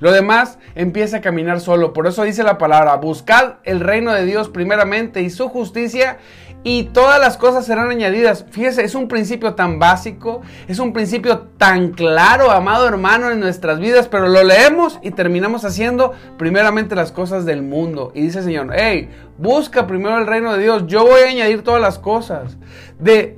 Lo 0.00 0.12
demás 0.12 0.58
empieza 0.74 1.18
a 1.18 1.20
caminar 1.20 1.60
solo. 1.60 1.92
Por 1.92 2.06
eso 2.06 2.24
dice 2.24 2.42
la 2.42 2.58
palabra, 2.58 2.96
buscad 2.96 3.54
el 3.64 3.80
reino 3.80 4.12
de 4.12 4.26
Dios 4.26 4.50
primeramente 4.50 5.22
y 5.22 5.30
su 5.30 5.48
justicia 5.48 6.18
y 6.64 6.84
todas 6.84 7.20
las 7.20 7.36
cosas 7.36 7.66
serán 7.66 7.90
añadidas. 7.90 8.46
Fíjese, 8.50 8.82
es 8.82 8.94
un 8.94 9.06
principio 9.06 9.54
tan 9.54 9.78
básico, 9.78 10.40
es 10.66 10.78
un 10.78 10.94
principio 10.94 11.40
tan 11.58 11.90
claro, 11.90 12.50
amado 12.50 12.88
hermano, 12.88 13.30
en 13.30 13.38
nuestras 13.38 13.78
vidas, 13.78 14.08
pero 14.08 14.28
lo 14.28 14.42
leemos 14.42 14.98
y 15.02 15.10
terminamos 15.10 15.64
haciendo 15.66 16.14
primeramente 16.38 16.96
las 16.96 17.12
cosas 17.12 17.44
del 17.44 17.62
mundo. 17.62 18.12
Y 18.14 18.22
dice 18.22 18.38
el 18.38 18.44
Señor, 18.46 18.72
hey, 18.74 19.10
busca 19.36 19.86
primero 19.86 20.16
el 20.16 20.26
reino 20.26 20.54
de 20.54 20.62
Dios, 20.62 20.86
yo 20.86 21.04
voy 21.04 21.20
a 21.20 21.28
añadir 21.28 21.62
todas 21.62 21.82
las 21.82 21.98
cosas. 21.98 22.56
De, 22.98 23.36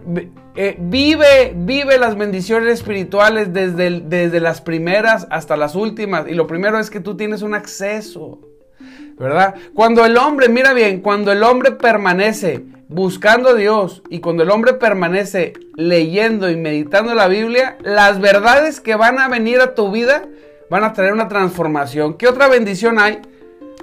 eh, 0.54 0.76
vive, 0.78 1.52
vive 1.56 1.98
las 1.98 2.16
bendiciones 2.16 2.74
espirituales 2.74 3.52
desde, 3.52 4.02
desde 4.02 4.38
las 4.38 4.60
primeras 4.60 5.26
hasta 5.30 5.56
las 5.56 5.74
últimas. 5.74 6.28
Y 6.28 6.34
lo 6.34 6.46
primero 6.46 6.78
es 6.78 6.90
que 6.90 7.00
tú 7.00 7.16
tienes 7.16 7.42
un 7.42 7.54
acceso. 7.54 8.38
¿verdad? 9.18 9.54
Cuando 9.74 10.04
el 10.04 10.16
hombre, 10.18 10.48
mira 10.48 10.74
bien, 10.74 11.00
cuando 11.00 11.32
el 11.32 11.42
hombre 11.42 11.72
permanece 11.72 12.64
buscando 12.88 13.50
a 13.50 13.54
Dios 13.54 14.02
y 14.10 14.20
cuando 14.20 14.42
el 14.42 14.50
hombre 14.50 14.74
permanece 14.74 15.54
leyendo 15.74 16.50
y 16.50 16.56
meditando 16.56 17.14
la 17.14 17.28
Biblia, 17.28 17.78
las 17.82 18.20
verdades 18.20 18.80
que 18.80 18.94
van 18.94 19.18
a 19.18 19.28
venir 19.28 19.60
a 19.60 19.74
tu 19.74 19.90
vida 19.90 20.24
van 20.70 20.84
a 20.84 20.92
traer 20.92 21.12
una 21.12 21.28
transformación. 21.28 22.14
¿Qué 22.14 22.28
otra 22.28 22.48
bendición 22.48 22.98
hay? 22.98 23.20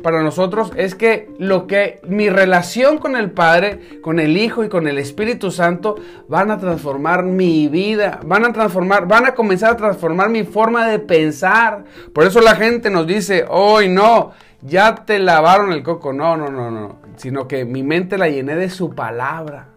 para 0.03 0.21
nosotros 0.21 0.71
es 0.75 0.93
que 0.93 1.29
lo 1.39 1.65
que 1.65 1.99
mi 2.03 2.29
relación 2.29 2.97
con 2.97 3.15
el 3.15 3.31
Padre, 3.31 4.01
con 4.01 4.19
el 4.19 4.37
Hijo 4.37 4.63
y 4.63 4.69
con 4.69 4.87
el 4.87 4.99
Espíritu 4.99 5.49
Santo 5.49 5.95
van 6.27 6.51
a 6.51 6.59
transformar 6.59 7.23
mi 7.23 7.69
vida, 7.69 8.19
van 8.25 8.45
a 8.45 8.51
transformar, 8.51 9.07
van 9.07 9.25
a 9.25 9.33
comenzar 9.33 9.71
a 9.71 9.77
transformar 9.77 10.29
mi 10.29 10.43
forma 10.43 10.87
de 10.87 10.99
pensar. 10.99 11.85
Por 12.13 12.25
eso 12.25 12.41
la 12.41 12.55
gente 12.55 12.89
nos 12.89 13.07
dice, 13.07 13.45
hoy 13.49 13.87
no, 13.87 14.33
ya 14.61 14.93
te 14.93 15.19
lavaron 15.19 15.71
el 15.71 15.81
coco. 15.81 16.11
No, 16.11 16.35
no, 16.35 16.49
no, 16.49 16.69
no. 16.69 17.02
Sino 17.15 17.47
que 17.47 17.65
mi 17.65 17.83
mente 17.83 18.17
la 18.17 18.29
llené 18.29 18.55
de 18.55 18.69
su 18.69 18.93
palabra. 18.95 19.72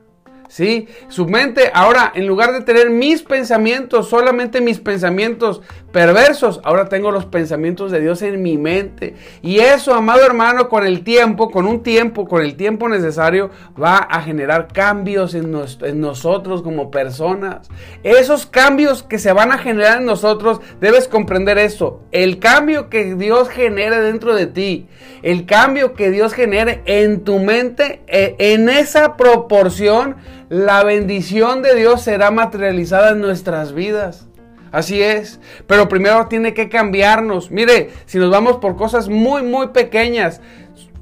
¿Sí? 0.56 0.88
Su 1.08 1.26
mente 1.26 1.70
ahora, 1.74 2.10
en 2.14 2.26
lugar 2.26 2.54
de 2.54 2.62
tener 2.62 2.88
mis 2.88 3.20
pensamientos, 3.20 4.08
solamente 4.08 4.62
mis 4.62 4.80
pensamientos 4.80 5.60
perversos, 5.92 6.62
ahora 6.64 6.88
tengo 6.88 7.10
los 7.10 7.26
pensamientos 7.26 7.90
de 7.90 8.00
Dios 8.00 8.22
en 8.22 8.40
mi 8.40 8.56
mente. 8.56 9.16
Y 9.42 9.58
eso, 9.58 9.92
amado 9.92 10.24
hermano, 10.24 10.70
con 10.70 10.86
el 10.86 11.04
tiempo, 11.04 11.50
con 11.50 11.66
un 11.66 11.82
tiempo, 11.82 12.26
con 12.26 12.40
el 12.40 12.56
tiempo 12.56 12.88
necesario, 12.88 13.50
va 13.78 13.96
a 13.98 14.22
generar 14.22 14.68
cambios 14.72 15.34
en, 15.34 15.54
en 15.82 16.00
nosotros 16.00 16.62
como 16.62 16.90
personas. 16.90 17.68
Esos 18.02 18.46
cambios 18.46 19.02
que 19.02 19.18
se 19.18 19.34
van 19.34 19.52
a 19.52 19.58
generar 19.58 19.98
en 19.98 20.06
nosotros, 20.06 20.62
debes 20.80 21.06
comprender 21.06 21.58
eso. 21.58 22.00
El 22.12 22.38
cambio 22.38 22.88
que 22.88 23.14
Dios 23.14 23.50
genere 23.50 24.00
dentro 24.00 24.34
de 24.34 24.46
ti, 24.46 24.86
el 25.22 25.44
cambio 25.44 25.92
que 25.92 26.10
Dios 26.10 26.32
genere 26.32 26.80
en 26.86 27.24
tu 27.24 27.40
mente, 27.40 28.00
eh, 28.06 28.36
en 28.38 28.70
esa 28.70 29.18
proporción, 29.18 30.16
la 30.48 30.84
bendición 30.84 31.62
de 31.62 31.74
Dios 31.74 32.02
será 32.02 32.30
materializada 32.30 33.10
en 33.10 33.20
nuestras 33.20 33.72
vidas. 33.72 34.26
Así 34.72 35.00
es, 35.00 35.40
pero 35.66 35.88
primero 35.88 36.26
tiene 36.26 36.52
que 36.52 36.68
cambiarnos. 36.68 37.50
Mire, 37.50 37.90
si 38.04 38.18
nos 38.18 38.30
vamos 38.30 38.58
por 38.58 38.76
cosas 38.76 39.08
muy, 39.08 39.42
muy 39.42 39.68
pequeñas, 39.68 40.40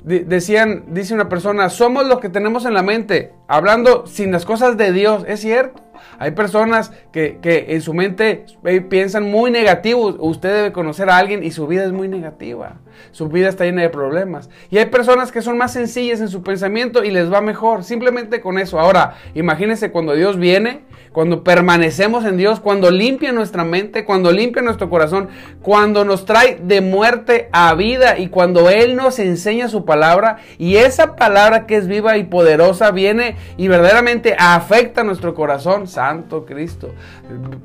decían, 0.05 0.85
dice 0.89 1.15
una 1.15 1.29
persona, 1.29 1.71
somos 1.71 2.07
lo 2.07 2.21
que 2.21 2.29
tenemos 2.29 2.67
en 2.67 2.75
la 2.75 2.83
mente, 2.83 3.33
hablando 3.49 4.07
sin 4.07 4.33
las 4.33 4.45
cosas 4.45 4.77
de 4.77 4.93
Dios, 4.93 5.25
es 5.27 5.41
cierto. 5.41 5.84
Hay 6.19 6.33
personas 6.33 6.93
que, 7.13 7.39
en 7.43 7.81
su 7.81 7.95
mente 7.95 8.47
eh, 8.65 8.81
piensan 8.81 9.31
muy 9.31 9.51
negativo. 9.51 10.17
Usted 10.19 10.55
debe 10.55 10.73
conocer 10.73 11.11
a 11.11 11.19
alguien 11.19 11.45
y 11.45 11.51
su 11.51 11.67
vida 11.67 11.85
es 11.85 11.93
muy 11.93 12.09
negativa. 12.09 12.77
Su 13.11 13.29
vida 13.29 13.49
está 13.49 13.65
llena 13.65 13.83
de 13.83 13.91
problemas. 13.91 14.49
Y 14.71 14.79
hay 14.79 14.87
personas 14.87 15.33
que 15.33 15.43
son 15.43 15.59
más 15.59 15.73
sencillas 15.73 16.21
en 16.21 16.29
su 16.29 16.43
pensamiento 16.43 17.05
y 17.05 17.11
les 17.11 17.33
va 17.33 17.41
mejor. 17.41 17.85
Simplemente 17.85 18.41
con 18.41 18.59
eso. 18.59 18.79
Ahora, 18.79 19.15
imagínense 19.35 19.91
cuando 19.91 20.15
Dios 20.15 20.39
viene, 20.39 20.83
cuando 21.13 21.45
permanecemos 21.45 22.25
en 22.25 22.37
Dios, 22.37 22.61
cuando 22.61 22.91
limpia 22.91 23.33
nuestra 23.33 23.65
mente, 23.65 24.05
cuando 24.05 24.33
limpia 24.33 24.63
nuestro 24.63 24.91
corazón, 24.91 25.29
cuando 25.63 26.05
nos 26.05 26.25
trae 26.25 26.59
de 26.63 26.81
muerte 26.81 27.49
a 27.53 27.75
vida 27.75 28.19
y 28.19 28.29
cuando 28.29 28.71
Él 28.71 28.97
nos 28.97 29.19
enseña 29.19 29.69
su 29.69 29.85
palabra. 29.85 30.39
Y 30.59 30.77
esa 30.77 31.17
palabra 31.17 31.67
que 31.67 31.77
es 31.77 31.87
viva 31.87 32.17
y 32.17 32.25
poderosa 32.25 32.91
viene 32.91 33.37
y 33.57 33.69
verdaderamente 33.69 34.37
afecta 34.39 35.05
nuestro 35.05 35.35
corazón 35.35 35.87
Santo 35.95 36.45
Cristo. 36.45 36.95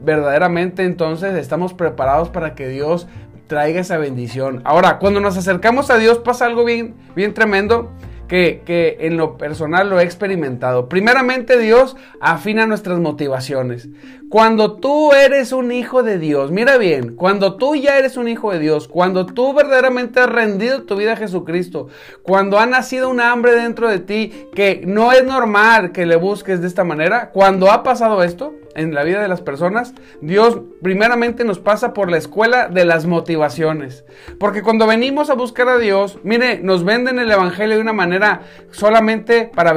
Verdaderamente 0.02 0.84
entonces 0.84 1.36
estamos 1.36 1.74
preparados 1.74 2.30
para 2.30 2.56
que 2.56 2.68
Dios 2.68 3.08
traiga 3.48 3.82
esa 3.82 3.98
bendición. 3.98 4.62
Ahora, 4.64 5.00
cuando 5.00 5.20
nos 5.20 5.36
acercamos 5.36 5.90
a 5.90 5.98
Dios 5.98 6.20
pasa 6.20 6.46
algo 6.46 6.64
bien, 6.64 6.96
bien 7.16 7.34
tremendo. 7.34 7.92
Que, 8.30 8.62
que, 8.64 8.98
en 9.00 9.18
lo 9.18 9.40
personal 9.40 9.90
lo 9.90 10.00
he 10.00 10.04
experimentado. 10.04 10.88
Primeramente 10.88 11.58
Dios 11.58 11.98
afina 12.22 12.68
nuestras 12.68 13.00
motivaciones. 13.00 13.90
Cuando 14.30 14.74
tú 14.74 15.12
eres 15.12 15.52
un 15.54 15.72
hijo 15.72 16.04
de 16.04 16.20
Dios, 16.20 16.52
mira 16.52 16.78
bien, 16.78 17.16
cuando 17.16 17.56
tú 17.56 17.74
ya 17.76 17.98
eres 17.98 18.16
un 18.16 18.28
hijo 18.28 18.52
de 18.52 18.60
Dios, 18.60 18.88
cuando 18.88 19.26
tú 19.26 19.56
verdaderamente 19.56 20.20
has 20.20 20.30
rendido 20.30 20.84
tu 20.84 20.96
vida 20.96 21.14
a 21.14 21.16
Jesucristo, 21.16 21.88
cuando 22.22 22.60
ha 22.60 22.68
nacido 22.68 23.10
un 23.10 23.22
hambre 23.22 23.54
dentro 23.54 23.90
de 23.90 23.98
ti 23.98 24.48
que 24.54 24.84
no 24.86 25.12
es 25.14 25.26
normal 25.26 25.92
que 25.92 26.06
le 26.06 26.16
busques 26.16 26.62
de 26.62 26.68
esta 26.68 26.84
manera, 26.84 27.32
cuando 27.32 27.72
ha 27.72 27.82
pasado 27.82 28.22
esto 28.22 28.54
en 28.76 28.94
la 28.94 29.04
vida 29.04 29.22
de 29.22 29.28
las 29.28 29.42
personas, 29.42 29.94
Dios 30.22 30.60
primeramente 30.82 31.44
nos 31.44 31.60
pasa 31.60 31.94
por 31.94 32.10
la 32.10 32.18
escuela 32.18 32.68
de 32.68 32.86
las 32.86 33.06
motivaciones. 33.06 34.06
Porque 34.40 34.62
cuando 34.62 34.88
venimos 34.88 35.30
a 35.30 35.34
buscar 35.34 35.68
a 35.70 35.78
Dios, 35.78 36.20
mire, 36.24 36.60
nos 36.60 36.84
venden 36.84 37.20
el 37.20 37.32
Evangelio 37.32 37.76
de 37.76 37.82
una 37.82 37.94
manera 37.94 38.42
solamente 38.72 39.52
para, 39.54 39.74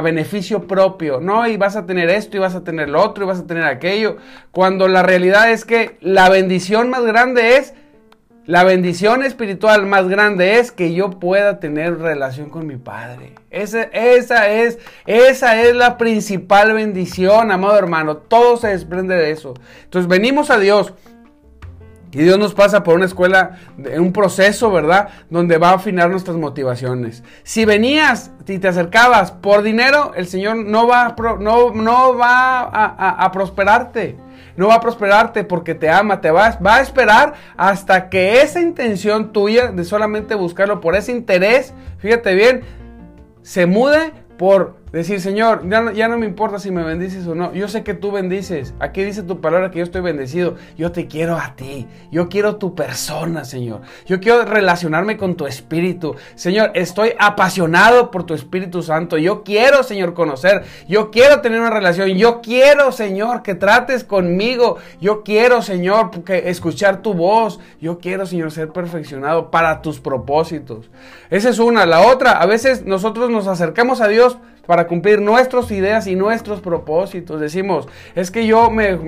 beneficio 0.00 0.66
propio, 0.66 1.20
¿no? 1.20 1.46
Y 1.48 1.56
vas 1.56 1.76
a 1.76 1.86
tener 1.86 2.10
esto 2.10 2.36
y 2.36 2.40
vas 2.40 2.54
a 2.54 2.64
tener 2.64 2.88
lo 2.88 3.02
otro 3.02 3.24
y 3.24 3.26
vas 3.26 3.40
a 3.40 3.46
tener 3.46 3.64
aquello, 3.64 3.77
cuando 4.50 4.88
la 4.88 5.02
realidad 5.02 5.50
es 5.50 5.64
que 5.64 5.96
la 6.00 6.28
bendición 6.28 6.90
más 6.90 7.04
grande 7.04 7.56
es, 7.56 7.74
la 8.46 8.64
bendición 8.64 9.22
espiritual 9.22 9.84
más 9.84 10.08
grande 10.08 10.58
es 10.58 10.72
que 10.72 10.94
yo 10.94 11.10
pueda 11.10 11.60
tener 11.60 11.98
relación 11.98 12.48
con 12.48 12.66
mi 12.66 12.76
Padre. 12.76 13.34
Esa, 13.50 13.82
esa, 13.82 14.48
es, 14.48 14.78
esa 15.04 15.60
es 15.60 15.74
la 15.74 15.98
principal 15.98 16.72
bendición, 16.72 17.50
amado 17.50 17.76
hermano. 17.76 18.16
Todo 18.16 18.56
se 18.56 18.68
desprende 18.68 19.16
de 19.16 19.32
eso. 19.32 19.52
Entonces 19.84 20.08
venimos 20.08 20.48
a 20.48 20.58
Dios. 20.58 20.94
Y 22.12 22.22
Dios 22.22 22.38
nos 22.38 22.54
pasa 22.54 22.82
por 22.82 22.96
una 22.96 23.04
escuela, 23.04 23.58
un 23.96 24.12
proceso, 24.12 24.70
¿verdad? 24.70 25.08
Donde 25.28 25.58
va 25.58 25.70
a 25.70 25.74
afinar 25.74 26.10
nuestras 26.10 26.36
motivaciones. 26.36 27.22
Si 27.42 27.64
venías 27.64 28.30
y 28.46 28.58
te 28.58 28.68
acercabas 28.68 29.32
por 29.32 29.62
dinero, 29.62 30.12
el 30.16 30.26
Señor 30.26 30.56
no 30.56 30.86
va, 30.86 31.14
no, 31.38 31.70
no 31.70 32.16
va 32.16 32.62
a 32.62 33.32
prosperarte 33.32 34.16
no 34.58 34.66
va 34.66 34.74
a 34.74 34.80
prosperarte 34.80 35.44
porque 35.44 35.76
te 35.76 35.88
ama, 35.88 36.20
te 36.20 36.32
va 36.32 36.48
a 36.48 36.80
esperar 36.80 37.34
hasta 37.56 38.08
que 38.10 38.42
esa 38.42 38.60
intención 38.60 39.32
tuya 39.32 39.68
de 39.68 39.84
solamente 39.84 40.34
buscarlo 40.34 40.80
por 40.80 40.96
ese 40.96 41.12
interés, 41.12 41.72
fíjate 41.98 42.34
bien, 42.34 42.62
se 43.42 43.66
mude 43.66 44.12
por 44.36 44.77
Decir, 44.92 45.20
Señor, 45.20 45.68
ya 45.68 45.82
no, 45.82 45.92
ya 45.92 46.08
no, 46.08 46.16
me 46.16 46.26
importa 46.26 46.58
si 46.58 46.70
me 46.70 46.82
bendices 46.82 47.26
o 47.26 47.34
no. 47.34 47.52
Yo 47.52 47.68
sé 47.68 47.82
que 47.82 47.94
tú 47.94 48.10
bendices. 48.10 48.74
Aquí 48.80 49.02
dice 49.04 49.22
tu 49.22 49.40
palabra 49.40 49.70
que 49.70 49.78
yo 49.78 49.84
estoy 49.84 50.00
bendecido. 50.00 50.56
Yo 50.76 50.92
te 50.92 51.06
quiero 51.06 51.36
a 51.36 51.54
ti. 51.56 51.86
Yo 52.10 52.28
quiero 52.28 52.56
tu 52.56 52.74
persona, 52.74 53.44
Señor. 53.44 53.82
Yo 54.06 54.20
quiero 54.20 54.44
relacionarme 54.44 55.16
con 55.16 55.34
tu 55.34 55.46
espíritu. 55.46 56.16
Señor, 56.34 56.72
estoy 56.74 57.12
apasionado 57.18 58.10
por 58.10 58.24
tu 58.24 58.34
Espíritu 58.34 58.82
Santo. 58.82 59.18
Yo 59.18 59.42
quiero, 59.44 59.82
Señor, 59.82 60.14
conocer. 60.14 60.64
Yo 60.88 61.10
quiero 61.10 61.40
tener 61.40 61.60
una 61.60 61.70
relación. 61.70 62.10
Yo 62.10 62.40
quiero, 62.40 62.92
Señor, 62.92 63.42
que 63.42 63.54
trates 63.54 64.04
conmigo. 64.04 64.78
Yo 65.00 65.22
quiero, 65.22 65.62
Señor, 65.62 66.10
que 66.24 66.48
escuchar 66.48 67.02
tu 67.02 67.14
voz. 67.14 67.60
Yo 67.80 67.98
quiero, 67.98 68.26
Señor, 68.26 68.50
ser 68.52 68.70
perfeccionado 68.70 69.50
para 69.50 69.82
tus 69.82 70.00
propósitos. 70.00 70.90
Esa 71.30 71.50
es 71.50 71.58
una. 71.58 71.86
La 71.86 72.00
otra, 72.00 72.32
a 72.32 72.46
veces 72.46 72.84
nosotros 72.84 73.30
nos 73.30 73.46
acercamos 73.46 74.00
a 74.00 74.08
Dios 74.08 74.38
para 74.68 74.86
cumplir 74.86 75.22
nuestras 75.22 75.70
ideas 75.70 76.06
y 76.06 76.14
nuestros 76.14 76.60
propósitos. 76.60 77.40
Decimos, 77.40 77.88
es 78.14 78.30
que 78.30 78.46
yo 78.46 78.70
me, 78.70 78.98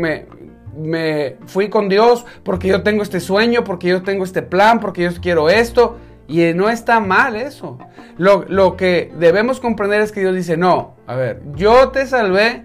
me, 0.74 1.36
fui 1.44 1.68
con 1.68 1.90
Dios 1.90 2.24
porque 2.42 2.68
yo 2.68 2.82
tengo 2.82 3.02
este 3.02 3.20
sueño, 3.20 3.62
porque 3.62 3.88
yo 3.88 4.00
tengo 4.00 4.24
este 4.24 4.40
plan, 4.40 4.80
porque 4.80 5.02
yo 5.02 5.10
quiero 5.20 5.50
esto. 5.50 5.98
Y 6.26 6.54
no 6.54 6.70
está 6.70 6.98
mal 6.98 7.36
eso. 7.36 7.76
Lo, 8.16 8.46
lo, 8.48 8.74
que 8.78 9.12
debemos 9.18 9.60
comprender 9.60 10.00
es 10.00 10.12
que 10.12 10.20
Dios 10.20 10.34
dice, 10.34 10.56
no, 10.56 10.94
a 11.06 11.14
ver, 11.14 11.42
yo 11.56 11.90
te 11.90 12.06
salvé, 12.06 12.62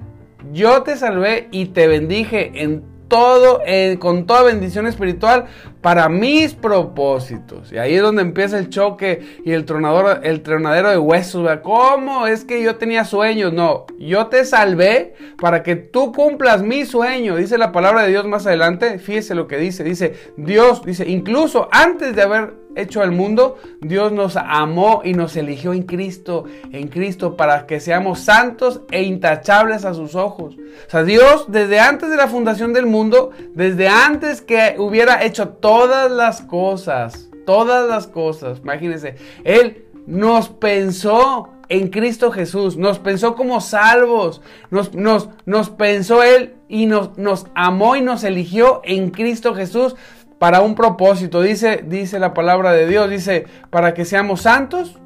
yo 0.54 0.84
te 0.84 0.96
salvé 0.96 1.50
y 1.52 1.66
te 1.66 1.88
bendije 1.88 2.64
en 2.64 2.82
todo, 3.10 3.62
con 4.00 4.26
toda 4.26 4.44
bendición 4.44 4.88
espiritual 4.88 5.48
para 5.86 6.10
mis 6.10 6.56
propósitos. 6.56 7.72
Y 7.72 7.78
ahí 7.78 7.94
es 7.94 8.02
donde 8.02 8.24
empieza 8.24 8.58
el 8.58 8.72
choque 8.72 9.22
y 9.46 9.52
el 9.52 9.66
tronador, 9.66 10.22
el 10.24 10.42
tronadero 10.42 10.90
de 10.90 10.98
huesos. 10.98 11.48
¿Cómo? 11.62 12.26
Es 12.26 12.44
que 12.44 12.64
yo 12.64 12.78
tenía 12.78 13.06
sueños. 13.06 13.54
No, 13.54 13.86
yo 14.00 14.26
te 14.26 14.46
salvé 14.46 15.14
para 15.40 15.62
que 15.62 15.76
tú 15.76 16.12
cumplas 16.12 16.64
mi 16.64 16.86
sueño. 16.86 17.36
Dice 17.36 17.60
la 17.60 17.72
palabra 17.72 18.02
de 18.02 18.10
Dios 18.10 18.26
más 18.26 18.48
adelante. 18.48 18.98
Fíjese 18.98 19.36
lo 19.36 19.48
que 19.48 19.58
dice. 19.58 19.84
Dice, 19.84 20.16
Dios, 20.38 20.82
dice, 20.84 21.08
incluso 21.08 21.70
antes 21.72 22.16
de 22.16 22.22
haber 22.24 22.66
hecho 22.76 23.02
al 23.02 23.12
mundo, 23.12 23.58
Dios 23.82 24.12
nos 24.12 24.36
amó 24.36 25.02
y 25.04 25.14
nos 25.14 25.36
eligió 25.36 25.74
en 25.74 25.84
Cristo, 25.84 26.46
en 26.72 26.88
Cristo, 26.88 27.36
para 27.36 27.66
que 27.66 27.80
seamos 27.80 28.20
santos 28.20 28.82
e 28.92 29.04
intachables 29.04 29.86
a 29.86 29.94
sus 29.94 30.16
ojos. 30.16 30.56
O 30.56 30.90
sea, 30.90 31.04
Dios 31.04 31.46
desde 31.48 31.80
antes 31.80 32.10
de 32.10 32.18
la 32.18 32.28
fundación 32.28 32.74
del 32.74 32.86
mundo, 32.86 33.32
desde 33.54 33.88
antes 33.88 34.42
que 34.42 34.76
hubiera 34.78 35.24
hecho 35.24 35.50
todas 35.76 36.10
las 36.10 36.42
cosas, 36.42 37.30
todas 37.46 37.90
las 37.90 38.08
cosas, 38.08 38.60
imagínense, 38.60 39.16
Él 39.44 39.86
nos 40.08 40.48
pensó 40.48 41.50
en 41.68 41.90
Cristo 41.90 42.32
Jesús, 42.32 42.78
nos 42.78 43.00
pensó 43.00 43.36
como 43.36 43.60
salvos, 43.60 44.42
nos, 44.70 44.94
nos, 44.94 45.70
pensó 45.72 46.24
Él 46.24 46.56
y 46.70 46.86
nos, 46.86 47.18
nos 47.18 47.48
amó 47.56 47.98
y 47.98 48.02
nos 48.02 48.24
eligió 48.24 48.80
en 48.86 49.10
Cristo 49.10 49.54
Jesús 49.54 49.98
para 50.40 50.62
un 50.62 50.76
propósito. 50.76 51.42
Dice, 51.42 51.84
dice 51.86 52.20
la 52.20 52.34
palabra 52.34 52.72
de 52.72 52.88
Dios, 52.88 53.10
dice, 53.10 53.46
para 53.70 53.94
que 53.94 54.06
seamos 54.06 54.44
santos 54.44 54.98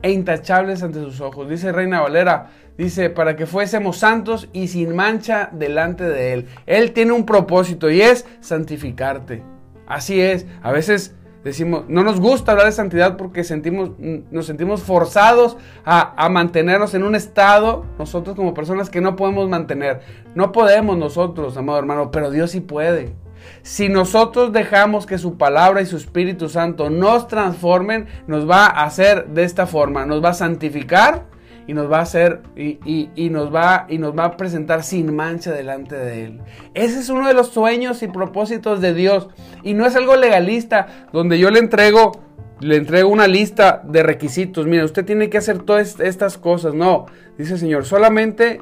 e 0.00 0.12
intachables 0.12 0.82
ante 0.82 1.00
sus 1.00 1.20
ojos. 1.20 1.46
Dice 1.50 1.72
Reina 1.72 2.00
Valera, 2.00 2.52
dice, 2.78 3.10
para 3.10 3.36
que 3.36 3.44
fuésemos 3.44 3.98
santos 3.98 4.48
y 4.54 4.68
sin 4.68 4.96
mancha 4.96 5.50
delante 5.52 6.04
de 6.04 6.32
Él. 6.32 6.46
Él 6.64 6.92
tiene 6.92 7.12
un 7.12 7.26
propósito 7.26 7.90
y 7.90 8.00
es 8.00 8.24
santificarte. 8.40 9.57
Así 9.88 10.20
es, 10.20 10.46
a 10.62 10.70
veces 10.70 11.16
decimos, 11.42 11.84
no 11.88 12.04
nos 12.04 12.20
gusta 12.20 12.52
hablar 12.52 12.66
de 12.66 12.72
santidad 12.72 13.16
porque 13.16 13.42
sentimos, 13.42 13.92
nos 13.98 14.44
sentimos 14.44 14.82
forzados 14.82 15.56
a, 15.82 16.12
a, 16.22 16.28
mantenernos 16.28 16.92
en 16.92 17.04
un 17.04 17.14
estado, 17.14 17.86
nosotros 17.98 18.36
como 18.36 18.52
personas 18.52 18.90
que 18.90 19.00
no 19.00 19.16
podemos 19.16 19.48
mantener. 19.48 20.00
No 20.34 20.52
podemos 20.52 20.98
nosotros, 20.98 21.56
amado 21.56 21.78
hermano, 21.78 22.10
pero 22.10 22.30
Dios 22.30 22.50
sí 22.50 22.60
puede. 22.60 23.14
Si 23.62 23.88
nosotros 23.88 24.52
dejamos 24.52 25.06
que 25.06 25.16
su 25.16 25.38
palabra 25.38 25.80
y 25.80 25.86
su 25.86 25.96
Espíritu 25.96 26.50
Santo 26.50 26.90
nos 26.90 27.28
transformen, 27.28 28.08
nos 28.26 28.48
va 28.48 28.66
a 28.66 28.84
hacer 28.84 29.28
de 29.28 29.44
esta 29.44 29.66
forma, 29.66 30.04
nos 30.04 30.22
va 30.22 30.30
a 30.30 30.34
santificar 30.34 31.24
y 31.68 31.74
nos 31.74 31.92
va 31.92 31.98
a 31.98 32.02
hacer 32.02 32.40
y, 32.56 33.28
nos 33.30 33.54
va 33.54 33.86
y 33.88 33.98
nos 33.98 34.18
va 34.18 34.24
a 34.24 34.36
presentar 34.36 34.82
sin 34.82 35.14
mancha 35.14 35.52
delante 35.52 35.94
de 35.94 36.24
él. 36.24 36.40
Ese 36.74 36.98
es 36.98 37.10
uno 37.10 37.28
de 37.28 37.34
los 37.34 37.48
sueños 37.48 38.02
y 38.02 38.08
propósitos 38.08 38.80
de 38.80 38.94
Dios 38.94 39.28
y 39.62 39.74
no 39.74 39.86
es 39.86 39.94
algo 39.94 40.16
legalista 40.16 40.88
donde 41.12 41.38
yo 41.38 41.50
le 41.50 41.60
entrego 41.60 42.12
le 42.60 42.74
entrego 42.74 43.08
una 43.08 43.28
lista 43.28 43.82
de 43.84 44.02
requisitos. 44.02 44.66
Mire, 44.66 44.82
usted 44.82 45.04
tiene 45.04 45.30
que 45.30 45.38
hacer 45.38 45.60
todas 45.60 46.00
estas 46.00 46.38
cosas. 46.38 46.74
No, 46.74 47.06
dice 47.36 47.52
el 47.52 47.60
Señor, 47.60 47.84
solamente, 47.84 48.60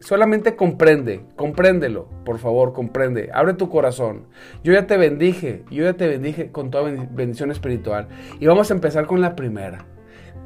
solamente 0.00 0.56
comprende, 0.56 1.20
compréndelo, 1.36 2.08
por 2.24 2.38
favor, 2.38 2.72
comprende. 2.72 3.30
Abre 3.32 3.54
tu 3.54 3.68
corazón. 3.68 4.24
Yo 4.64 4.72
ya 4.72 4.88
te 4.88 4.96
bendije, 4.96 5.62
yo 5.70 5.84
ya 5.84 5.92
te 5.92 6.08
bendije 6.08 6.50
con 6.50 6.72
toda 6.72 6.90
bendición 6.90 7.52
espiritual. 7.52 8.08
Y 8.40 8.46
vamos 8.46 8.70
a 8.72 8.74
empezar 8.74 9.06
con 9.06 9.20
la 9.20 9.36
primera. 9.36 9.84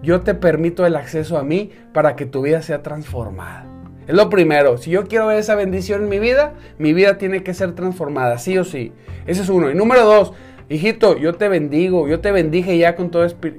Yo 0.04 0.20
te 0.20 0.34
permito 0.34 0.84
el 0.84 0.96
acceso 0.96 1.38
a 1.38 1.42
mí 1.42 1.70
para 1.94 2.14
que 2.14 2.26
tu 2.26 2.42
vida 2.42 2.60
sea 2.60 2.82
transformada. 2.82 3.66
Es 4.06 4.14
lo 4.14 4.28
primero. 4.28 4.76
Si 4.76 4.90
yo 4.90 5.04
quiero 5.04 5.28
ver 5.28 5.38
esa 5.38 5.54
bendición 5.54 6.02
en 6.02 6.08
mi 6.10 6.18
vida, 6.18 6.52
mi 6.76 6.92
vida 6.92 7.16
tiene 7.16 7.42
que 7.42 7.54
ser 7.54 7.74
transformada, 7.74 8.36
sí 8.36 8.58
o 8.58 8.64
sí. 8.64 8.92
Ese 9.26 9.42
es 9.42 9.48
uno. 9.48 9.70
Y 9.70 9.74
número 9.74 10.04
dos, 10.04 10.32
Hijito, 10.68 11.18
yo 11.18 11.34
te 11.34 11.48
bendigo, 11.48 12.08
yo 12.08 12.20
te 12.20 12.32
bendije 12.32 12.78
ya 12.78 12.96
con, 12.96 13.10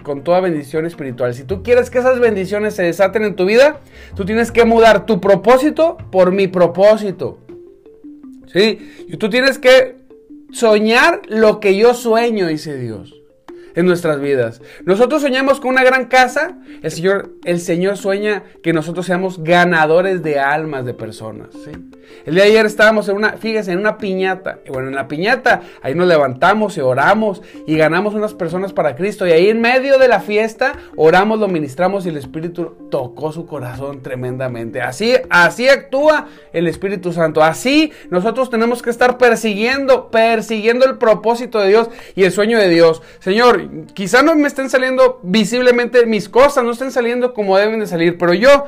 con 0.03 0.23
toda 0.23 0.39
bendición 0.39 0.87
espiritual. 0.87 1.35
Si 1.35 1.43
tú 1.43 1.61
quieres 1.61 1.91
que 1.91 1.99
esas 1.99 2.19
bendiciones 2.19 2.75
se 2.75 2.83
desaten 2.83 3.23
en 3.23 3.35
tu 3.35 3.45
vida, 3.45 3.79
tú 4.15 4.25
tienes 4.25 4.51
que 4.51 4.65
mudar 4.65 5.05
tu 5.05 5.21
propósito 5.21 5.97
por 6.11 6.31
mi 6.31 6.47
propósito. 6.47 7.39
¿Sí? 8.51 8.91
Y 9.07 9.17
tú 9.17 9.29
tienes 9.29 9.59
que 9.59 9.97
soñar 10.51 11.21
lo 11.27 11.59
que 11.59 11.75
yo 11.75 11.93
sueño, 11.93 12.47
dice 12.47 12.77
Dios 12.77 13.24
en 13.75 13.85
nuestras 13.85 14.19
vidas. 14.19 14.61
Nosotros 14.85 15.21
soñamos 15.21 15.59
con 15.59 15.71
una 15.71 15.83
gran 15.83 16.05
casa, 16.05 16.57
el 16.81 16.91
Señor, 16.91 17.31
el 17.43 17.59
Señor 17.59 17.97
sueña 17.97 18.43
que 18.63 18.73
nosotros 18.73 19.05
seamos 19.05 19.43
ganadores 19.43 20.23
de 20.23 20.39
almas 20.39 20.85
de 20.85 20.93
personas. 20.93 21.49
El 22.25 22.35
día 22.35 22.43
de 22.43 22.49
ayer 22.51 22.65
estábamos 22.65 23.07
en 23.09 23.17
una, 23.17 23.33
fíjese, 23.33 23.71
en 23.71 23.79
una 23.79 23.97
piñata. 23.97 24.59
Y 24.65 24.69
bueno, 24.69 24.87
en 24.87 24.95
la 24.95 25.07
piñata, 25.07 25.61
ahí 25.81 25.93
nos 25.93 26.07
levantamos 26.07 26.77
y 26.77 26.81
oramos 26.81 27.41
y 27.67 27.75
ganamos 27.75 28.13
unas 28.13 28.33
personas 28.33 28.73
para 28.73 28.95
Cristo. 28.95 29.27
Y 29.27 29.31
ahí 29.31 29.49
en 29.49 29.61
medio 29.61 29.97
de 29.97 30.07
la 30.07 30.19
fiesta, 30.19 30.73
oramos, 30.95 31.39
lo 31.39 31.47
ministramos 31.47 32.05
y 32.05 32.09
el 32.09 32.17
Espíritu 32.17 32.87
tocó 32.89 33.31
su 33.31 33.45
corazón 33.45 34.01
tremendamente. 34.01 34.81
Así, 34.81 35.13
así 35.29 35.67
actúa 35.67 36.27
el 36.53 36.67
Espíritu 36.67 37.11
Santo. 37.11 37.43
Así 37.43 37.91
nosotros 38.09 38.49
tenemos 38.49 38.81
que 38.81 38.89
estar 38.89 39.17
persiguiendo, 39.17 40.09
persiguiendo 40.09 40.85
el 40.85 40.97
propósito 40.97 41.59
de 41.59 41.69
Dios 41.69 41.89
y 42.15 42.23
el 42.23 42.31
sueño 42.31 42.57
de 42.57 42.69
Dios. 42.69 43.01
Señor, 43.19 43.64
quizá 43.93 44.21
no 44.21 44.35
me 44.35 44.47
estén 44.47 44.69
saliendo 44.69 45.19
visiblemente 45.23 46.05
mis 46.05 46.29
cosas, 46.29 46.63
no 46.63 46.71
estén 46.71 46.91
saliendo 46.91 47.33
como 47.33 47.57
deben 47.57 47.79
de 47.79 47.87
salir, 47.87 48.17
pero 48.17 48.33
yo 48.33 48.65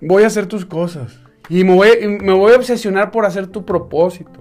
voy 0.00 0.24
a 0.24 0.26
hacer 0.26 0.46
tus 0.46 0.64
cosas. 0.64 1.18
Y 1.48 1.62
me 1.64 1.74
voy, 1.74 2.52
a 2.52 2.56
obsesionar 2.56 3.10
por 3.10 3.24
hacer 3.24 3.46
tu 3.46 3.64
propósito. 3.64 4.40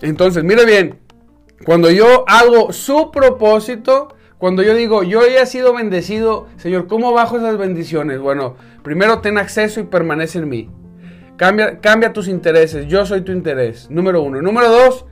Entonces, 0.00 0.42
mire 0.42 0.64
bien, 0.64 0.98
cuando 1.64 1.90
yo 1.90 2.24
hago 2.26 2.72
su 2.72 3.12
propósito, 3.12 4.08
cuando 4.38 4.62
yo 4.62 4.74
digo, 4.74 5.04
yo 5.04 5.22
he 5.22 5.46
sido 5.46 5.72
bendecido, 5.72 6.48
Señor, 6.56 6.88
¿cómo 6.88 7.12
bajo 7.12 7.36
esas 7.36 7.56
bendiciones? 7.58 8.18
Bueno, 8.18 8.56
primero 8.82 9.20
ten 9.20 9.38
acceso 9.38 9.78
y 9.78 9.84
permanece 9.84 10.38
en 10.38 10.48
mí. 10.48 10.70
Cambia 11.36 12.12
tus 12.12 12.26
intereses, 12.26 12.86
yo 12.88 13.06
soy 13.06 13.20
tu 13.22 13.32
interés, 13.32 13.88
número 13.88 14.22
uno. 14.22 14.42
Número 14.42 14.68
dos, 14.68 15.06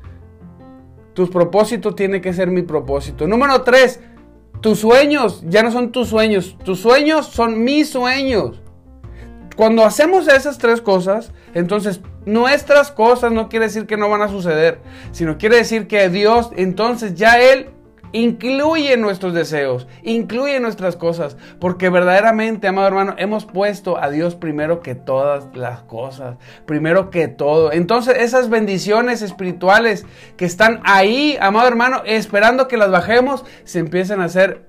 tus 1.14 1.31
propósitos 1.31 1.96
tienen 1.96 2.23
que 2.23 2.33
ser 2.33 2.51
mi 2.51 2.62
propósito. 2.62 3.27
Número 3.27 3.62
tres, 3.62 4.01
tus 4.61 4.79
sueños 4.79 5.42
ya 5.46 5.62
no 5.62 5.73
son 5.73 5.92
tus 5.92 6.09
sueños, 6.09 6.57
tus 6.64 6.81
sueños 6.81 7.27
son 7.27 7.64
mis 7.64 7.90
sueños. 7.90 8.61
Cuando 9.57 9.85
hacemos 9.85 10.29
esas 10.29 10.59
tres 10.59 10.81
cosas, 10.81 11.33
entonces 11.55 12.01
nuestras 12.25 12.90
cosas 12.90 13.33
no 13.33 13.49
quiere 13.49 13.66
decir 13.66 13.87
que 13.87 13.96
no 13.96 14.09
van 14.09 14.23
a 14.23 14.29
suceder, 14.29 14.81
sino 15.12 15.38
quiere 15.38 15.57
decir 15.57 15.87
que 15.87 16.09
Dios, 16.09 16.51
entonces 16.57 17.14
ya 17.14 17.40
Él 17.40 17.70
Incluye 18.12 18.96
nuestros 18.96 19.35
deseos, 19.35 19.87
incluye 20.03 20.59
nuestras 20.61 20.96
cosas, 20.96 21.37
porque 21.61 21.88
verdaderamente, 21.90 22.66
amado 22.66 22.88
hermano, 22.88 23.14
hemos 23.18 23.44
puesto 23.44 23.99
a 23.99 24.11
Dios 24.11 24.35
primero 24.35 24.81
que 24.81 24.94
todas 24.94 25.46
las 25.55 25.83
cosas, 25.83 26.37
primero 26.66 27.11
que 27.11 27.29
todo. 27.29 27.73
Entonces 27.73 28.16
esas 28.18 28.51
bendiciones 28.51 29.23
espirituales 29.23 30.07
que 30.37 30.44
están 30.44 30.81
ahí, 30.85 31.38
amado 31.40 31.68
hermano, 31.68 32.03
esperando 32.05 32.68
que 32.68 32.77
las 32.77 32.90
bajemos, 32.90 33.44
se 33.64 33.79
empiezan 33.79 34.20
a 34.20 34.25
hacer 34.25 34.64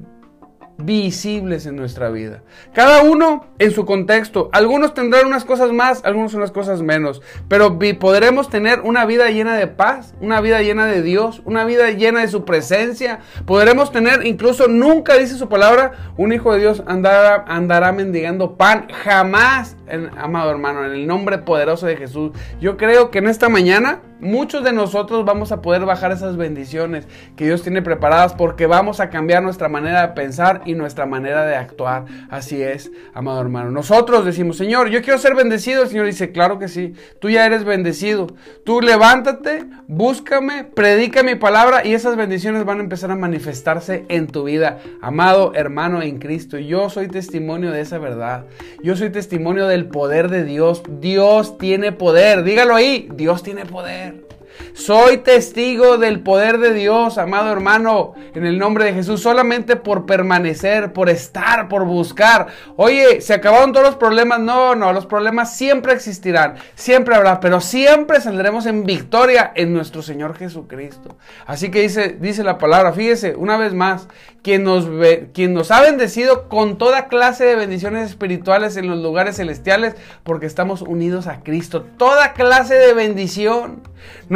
visibles 0.83 1.65
en 1.65 1.75
nuestra 1.75 2.09
vida. 2.09 2.41
Cada 2.73 3.03
uno 3.03 3.45
en 3.59 3.71
su 3.71 3.85
contexto. 3.85 4.49
Algunos 4.53 4.93
tendrán 4.93 5.27
unas 5.27 5.45
cosas 5.45 5.71
más, 5.71 6.03
algunos 6.03 6.33
unas 6.33 6.51
cosas 6.51 6.81
menos. 6.81 7.21
Pero 7.47 7.77
podremos 7.99 8.49
tener 8.49 8.81
una 8.81 9.05
vida 9.05 9.29
llena 9.29 9.55
de 9.55 9.67
paz, 9.67 10.13
una 10.19 10.41
vida 10.41 10.61
llena 10.61 10.85
de 10.85 11.01
Dios, 11.01 11.41
una 11.45 11.65
vida 11.65 11.91
llena 11.91 12.21
de 12.21 12.27
su 12.27 12.45
presencia. 12.45 13.19
Podremos 13.45 13.91
tener, 13.91 14.25
incluso 14.25 14.67
nunca 14.67 15.15
dice 15.15 15.35
su 15.35 15.49
palabra, 15.49 16.13
un 16.17 16.33
hijo 16.33 16.53
de 16.53 16.59
Dios 16.59 16.83
andará, 16.87 17.45
andará 17.47 17.91
mendigando 17.91 18.55
pan. 18.57 18.87
Jamás, 19.03 19.77
amado 20.17 20.51
hermano, 20.51 20.85
en 20.85 20.91
el 20.91 21.07
nombre 21.07 21.37
poderoso 21.39 21.85
de 21.85 21.97
Jesús. 21.97 22.31
Yo 22.59 22.77
creo 22.77 23.11
que 23.11 23.19
en 23.19 23.27
esta 23.27 23.49
mañana 23.49 24.01
muchos 24.21 24.63
de 24.63 24.71
nosotros 24.71 25.25
vamos 25.25 25.51
a 25.51 25.61
poder 25.61 25.85
bajar 25.85 26.11
esas 26.11 26.37
bendiciones 26.37 27.07
que 27.35 27.45
Dios 27.45 27.63
tiene 27.63 27.81
preparadas 27.81 28.33
porque 28.33 28.67
vamos 28.67 28.99
a 28.99 29.09
cambiar 29.09 29.43
nuestra 29.43 29.67
manera 29.67 30.01
de 30.01 30.13
pensar 30.13 30.61
nuestra 30.75 31.05
manera 31.05 31.45
de 31.45 31.55
actuar. 31.55 32.05
Así 32.29 32.61
es, 32.61 32.91
amado 33.13 33.41
hermano. 33.41 33.71
Nosotros 33.71 34.25
decimos, 34.25 34.57
Señor, 34.57 34.89
yo 34.89 35.01
quiero 35.01 35.19
ser 35.19 35.35
bendecido. 35.35 35.83
El 35.83 35.89
Señor 35.89 36.05
dice, 36.05 36.31
claro 36.31 36.59
que 36.59 36.67
sí, 36.67 36.93
tú 37.19 37.29
ya 37.29 37.45
eres 37.45 37.63
bendecido. 37.63 38.27
Tú 38.63 38.81
levántate, 38.81 39.65
búscame, 39.87 40.63
predica 40.63 41.23
mi 41.23 41.35
palabra 41.35 41.85
y 41.85 41.93
esas 41.93 42.15
bendiciones 42.15 42.65
van 42.65 42.79
a 42.79 42.83
empezar 42.83 43.11
a 43.11 43.15
manifestarse 43.15 44.05
en 44.09 44.27
tu 44.27 44.43
vida. 44.43 44.79
Amado 45.01 45.53
hermano 45.55 46.01
en 46.01 46.19
Cristo, 46.19 46.57
yo 46.57 46.89
soy 46.89 47.07
testimonio 47.07 47.71
de 47.71 47.81
esa 47.81 47.97
verdad. 47.97 48.45
Yo 48.83 48.95
soy 48.95 49.09
testimonio 49.09 49.67
del 49.67 49.87
poder 49.87 50.29
de 50.29 50.43
Dios. 50.43 50.83
Dios 50.99 51.57
tiene 51.57 51.91
poder. 51.91 52.43
Dígalo 52.43 52.75
ahí, 52.75 53.09
Dios 53.13 53.43
tiene 53.43 53.65
poder. 53.65 54.31
Soy 54.73 55.17
testigo 55.17 55.97
del 55.97 56.21
poder 56.21 56.57
de 56.57 56.73
Dios, 56.73 57.17
amado 57.17 57.51
hermano, 57.51 58.13
en 58.33 58.45
el 58.45 58.57
nombre 58.57 58.85
de 58.85 58.93
Jesús, 58.93 59.21
solamente 59.21 59.75
por 59.75 60.05
permanecer, 60.05 60.93
por 60.93 61.09
estar, 61.09 61.67
por 61.67 61.85
buscar. 61.85 62.47
Oye, 62.77 63.21
¿se 63.21 63.33
acabaron 63.33 63.73
todos 63.73 63.85
los 63.85 63.95
problemas? 63.95 64.39
No, 64.39 64.75
no, 64.75 64.93
los 64.93 65.05
problemas 65.05 65.55
siempre 65.55 65.93
existirán, 65.93 66.55
siempre 66.75 67.15
habrá, 67.15 67.39
pero 67.39 67.61
siempre 67.61 68.21
saldremos 68.21 68.65
en 68.65 68.85
victoria 68.85 69.51
en 69.55 69.73
nuestro 69.73 70.01
Señor 70.01 70.35
Jesucristo. 70.37 71.17
Así 71.45 71.69
que 71.69 71.81
dice, 71.81 72.17
dice 72.19 72.43
la 72.43 72.57
palabra, 72.57 72.93
fíjese, 72.93 73.35
una 73.35 73.57
vez 73.57 73.73
más, 73.73 74.07
quien 74.41 74.63
nos, 74.63 74.89
ve, 74.89 75.29
quien 75.33 75.53
nos 75.53 75.71
ha 75.71 75.81
bendecido 75.81 76.49
con 76.49 76.77
toda 76.77 77.07
clase 77.07 77.45
de 77.45 77.55
bendiciones 77.55 78.09
espirituales 78.09 78.77
en 78.77 78.87
los 78.87 78.99
lugares 78.99 79.37
celestiales, 79.37 79.95
porque 80.23 80.45
estamos 80.45 80.81
unidos 80.81 81.27
a 81.27 81.41
Cristo. 81.41 81.83
Toda 81.97 82.33
clase 82.33 82.75
de 82.75 82.93
bendición. 82.93 83.81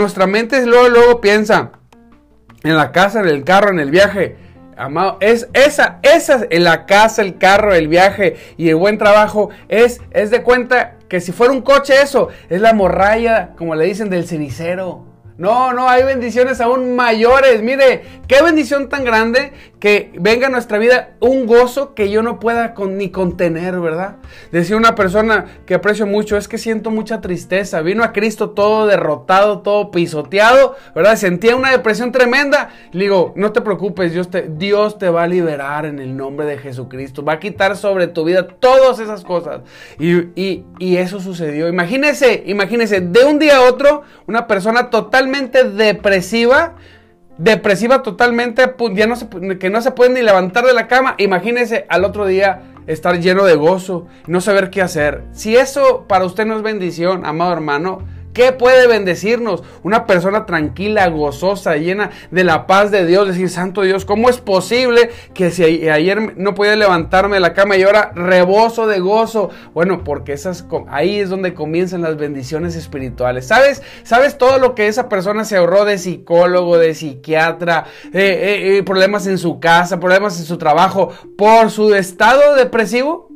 Nuestra 0.06 0.28
mente 0.28 0.64
luego, 0.68 0.88
luego 0.88 1.20
piensa 1.20 1.72
en 2.64 2.78
la 2.78 2.92
casa, 2.92 3.22
en 3.22 3.28
el 3.28 3.44
carro, 3.44 3.72
en 3.72 3.80
el 3.80 3.90
viaje. 3.90 4.36
Amado, 4.78 5.18
es 5.20 5.48
esa, 5.54 5.98
esa, 6.04 6.46
en 6.48 6.64
la 6.64 6.86
casa, 6.86 7.24
el 7.24 7.40
carro, 7.40 7.74
el 7.74 7.88
viaje 7.88 8.36
y 8.56 8.70
el 8.70 8.76
buen 8.76 9.00
trabajo, 9.00 9.50
es, 9.68 10.00
es 10.12 10.30
de 10.30 10.44
cuenta 10.44 10.98
que 11.10 11.22
si 11.22 11.32
fuera 11.32 11.52
un 11.52 11.64
coche 11.64 11.96
eso, 12.04 12.28
es 12.52 12.62
la 12.62 12.74
morralla, 12.74 13.54
como 13.58 13.74
le 13.74 13.86
dicen, 13.86 14.12
del 14.12 14.28
cenicero. 14.28 15.15
No, 15.38 15.74
no, 15.74 15.90
hay 15.90 16.04
bendiciones 16.04 16.62
aún 16.62 16.96
mayores. 16.96 17.62
Mire, 17.62 18.04
qué 18.28 18.42
bendición 18.42 18.88
tan 18.88 19.04
grande 19.04 19.52
que 19.80 20.14
venga 20.18 20.48
a 20.48 20.50
nuestra 20.50 20.78
vida 20.78 21.10
un 21.20 21.46
gozo 21.46 21.94
que 21.94 22.10
yo 22.10 22.24
no 22.24 22.40
pueda 22.40 22.74
ni 22.90 23.10
contener, 23.10 23.80
¿verdad? 23.80 24.16
Decía 24.52 24.78
una 24.78 24.96
persona 24.96 25.46
que 25.66 25.76
aprecio 25.76 26.08
mucho, 26.08 26.38
es 26.38 26.48
que 26.48 26.58
siento 26.58 26.90
mucha 26.90 27.20
tristeza. 27.20 27.82
Vino 27.82 28.04
a 28.04 28.14
Cristo 28.14 28.52
todo 28.52 28.88
derrotado, 28.88 29.60
todo 29.60 29.92
pisoteado, 29.92 30.76
¿verdad? 30.96 31.18
Sentía 31.18 31.58
una 31.58 31.72
depresión 31.72 32.14
tremenda. 32.14 32.70
Le 32.94 33.04
digo, 33.04 33.34
no 33.36 33.52
te 33.52 33.60
preocupes, 33.60 34.14
Dios 34.14 34.98
te, 34.98 35.10
va 35.10 35.24
a 35.24 35.28
liberar 35.28 35.86
en 35.86 36.00
el 36.00 36.16
nombre 36.16 36.46
de 36.46 36.58
Jesucristo. 36.58 37.26
Va 37.26 37.34
a 37.34 37.40
quitar 37.40 37.76
sobre 37.76 38.08
tu 38.08 38.24
vida 38.24 38.48
todas 38.48 39.00
esas 39.00 39.26
cosas. 39.26 39.62
Y, 40.00 40.64
y 40.80 40.98
eso 40.98 41.20
sucedió. 41.20 41.68
Imagínese, 41.68 42.44
imagínese, 42.46 43.02
de 43.02 43.26
un 43.26 43.38
día 43.38 43.58
a 43.58 43.62
otro, 43.62 44.04
una 44.28 44.48
persona 44.48 44.90
totalmente 45.26 45.64
depresiva 45.64 46.76
depresiva 47.38 48.02
totalmente, 48.02 48.64
ya 48.94 49.08
no 49.08 49.16
se, 49.16 49.28
que 49.60 49.70
no 49.70 49.82
se 49.82 49.92
puede 49.92 50.12
ni 50.12 50.22
levantar 50.22 50.66
de 50.66 50.74
la 50.74 50.88
cama. 50.88 51.16
Imagínese 51.18 51.86
al 51.90 52.06
otro 52.06 52.26
día 52.26 52.62
estar 52.88 53.20
lleno 53.20 53.44
de 53.44 53.56
gozo, 53.56 54.08
no 54.28 54.42
saber 54.42 54.70
qué 54.70 54.82
hacer. 54.82 55.24
Si 55.32 55.56
eso 55.56 56.06
para 56.08 56.26
usted 56.26 56.46
no 56.46 56.56
es 56.56 56.62
bendición, 56.62 57.26
amado 57.26 57.52
hermano, 57.52 58.00
¿Qué 58.36 58.52
puede 58.52 58.86
bendecirnos? 58.86 59.64
Una 59.82 60.06
persona 60.06 60.46
tranquila, 60.46 61.08
gozosa, 61.08 61.78
llena 61.78 62.12
de 62.32 62.44
la 62.44 62.68
paz 62.68 62.92
de 62.92 63.06
Dios. 63.06 63.30
Decir, 63.30 63.50
Santo 63.50 63.84
Dios, 63.84 64.04
¿cómo 64.04 64.30
es 64.30 64.40
posible 64.40 65.10
que 65.34 65.52
si 65.52 65.64
ayer 65.88 66.38
no 66.38 66.54
podía 66.54 66.76
levantarme 66.76 67.38
de 67.38 67.40
la 67.40 67.54
cama 67.54 67.78
y 67.78 67.84
ahora 67.84 68.12
rebozo 68.14 68.88
de 68.88 69.00
gozo? 69.00 69.52
Bueno, 69.74 70.04
porque 70.04 70.34
esas, 70.34 70.66
ahí 70.90 71.18
es 71.18 71.30
donde 71.30 71.54
comienzan 71.54 72.02
las 72.02 72.18
bendiciones 72.18 72.76
espirituales. 72.76 73.48
¿Sabes? 73.48 73.82
¿Sabes 74.04 74.38
todo 74.38 74.60
lo 74.60 74.76
que 74.76 74.90
esa 74.90 75.08
persona 75.08 75.46
se 75.46 75.56
ahorró 75.56 75.86
de 75.86 75.98
psicólogo, 75.98 76.78
de 76.78 76.94
psiquiatra, 76.94 77.86
eh, 78.08 78.20
eh, 78.20 78.78
eh, 78.78 78.84
problemas 78.84 79.28
en 79.28 79.38
su 79.38 79.62
casa, 79.62 79.98
problemas 80.02 80.38
en 80.42 80.46
su 80.46 80.58
trabajo, 80.58 81.14
por 81.38 81.72
su 81.72 81.96
estado 81.96 82.56
depresivo? 82.56 83.30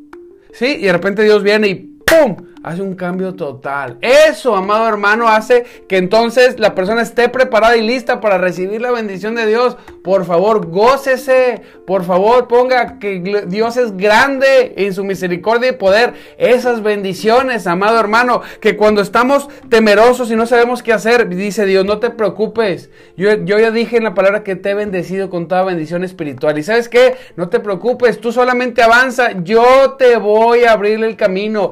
¿Sí? 0.51 0.75
Y 0.77 0.87
de 0.87 0.91
repente 0.91 1.23
Dios 1.23 1.41
viene 1.41 1.69
y 1.69 1.75
¡pum! 1.75 2.48
Hace 2.63 2.81
un 2.81 2.95
cambio 2.95 3.35
total. 3.35 3.97
Eso, 4.01 4.55
amado 4.55 4.87
hermano, 4.87 5.27
hace 5.27 5.65
que 5.87 5.97
entonces 5.97 6.59
la 6.59 6.75
persona 6.75 7.01
esté 7.01 7.29
preparada 7.29 7.77
y 7.77 7.85
lista 7.85 8.19
para 8.19 8.37
recibir 8.37 8.81
la 8.81 8.91
bendición 8.91 9.35
de 9.35 9.47
Dios. 9.47 9.77
Por 10.03 10.25
favor, 10.25 10.67
gócese. 10.67 11.61
Por 11.85 12.03
favor, 12.03 12.47
ponga 12.47 12.99
que 12.99 13.45
Dios 13.47 13.77
es 13.77 13.95
grande 13.95 14.73
en 14.77 14.93
su 14.93 15.03
misericordia 15.03 15.69
y 15.69 15.73
poder. 15.73 16.13
Esas 16.37 16.83
bendiciones, 16.83 17.67
amado 17.67 17.99
hermano, 17.99 18.41
que 18.61 18.77
cuando 18.77 19.01
estamos 19.01 19.49
temerosos 19.69 20.31
y 20.31 20.35
no 20.35 20.45
sabemos 20.45 20.83
qué 20.83 20.93
hacer, 20.93 21.29
dice 21.29 21.65
Dios, 21.65 21.85
no 21.85 21.99
te 21.99 22.09
preocupes. 22.09 22.89
Yo, 23.17 23.33
ya 23.33 23.71
dije 23.71 23.97
en 23.97 24.03
la 24.03 24.13
palabra 24.13 24.43
que 24.43 24.55
te 24.55 24.71
he 24.71 24.73
bendecido 24.73 25.29
con 25.29 25.47
toda 25.47 25.63
bendición 25.63 26.03
espiritual. 26.03 26.57
Y 26.57 26.63
sabes 26.63 26.89
qué, 26.89 27.15
no 27.35 27.49
te 27.49 27.59
preocupes, 27.59 28.19
tú 28.19 28.31
solamente 28.31 28.81
avanza. 28.81 29.31
Yo 29.43 29.95
te 29.97 30.17
voy 30.17 30.63
a 30.63 30.73
abrir 30.73 31.03
el 31.03 31.15
camino. 31.15 31.71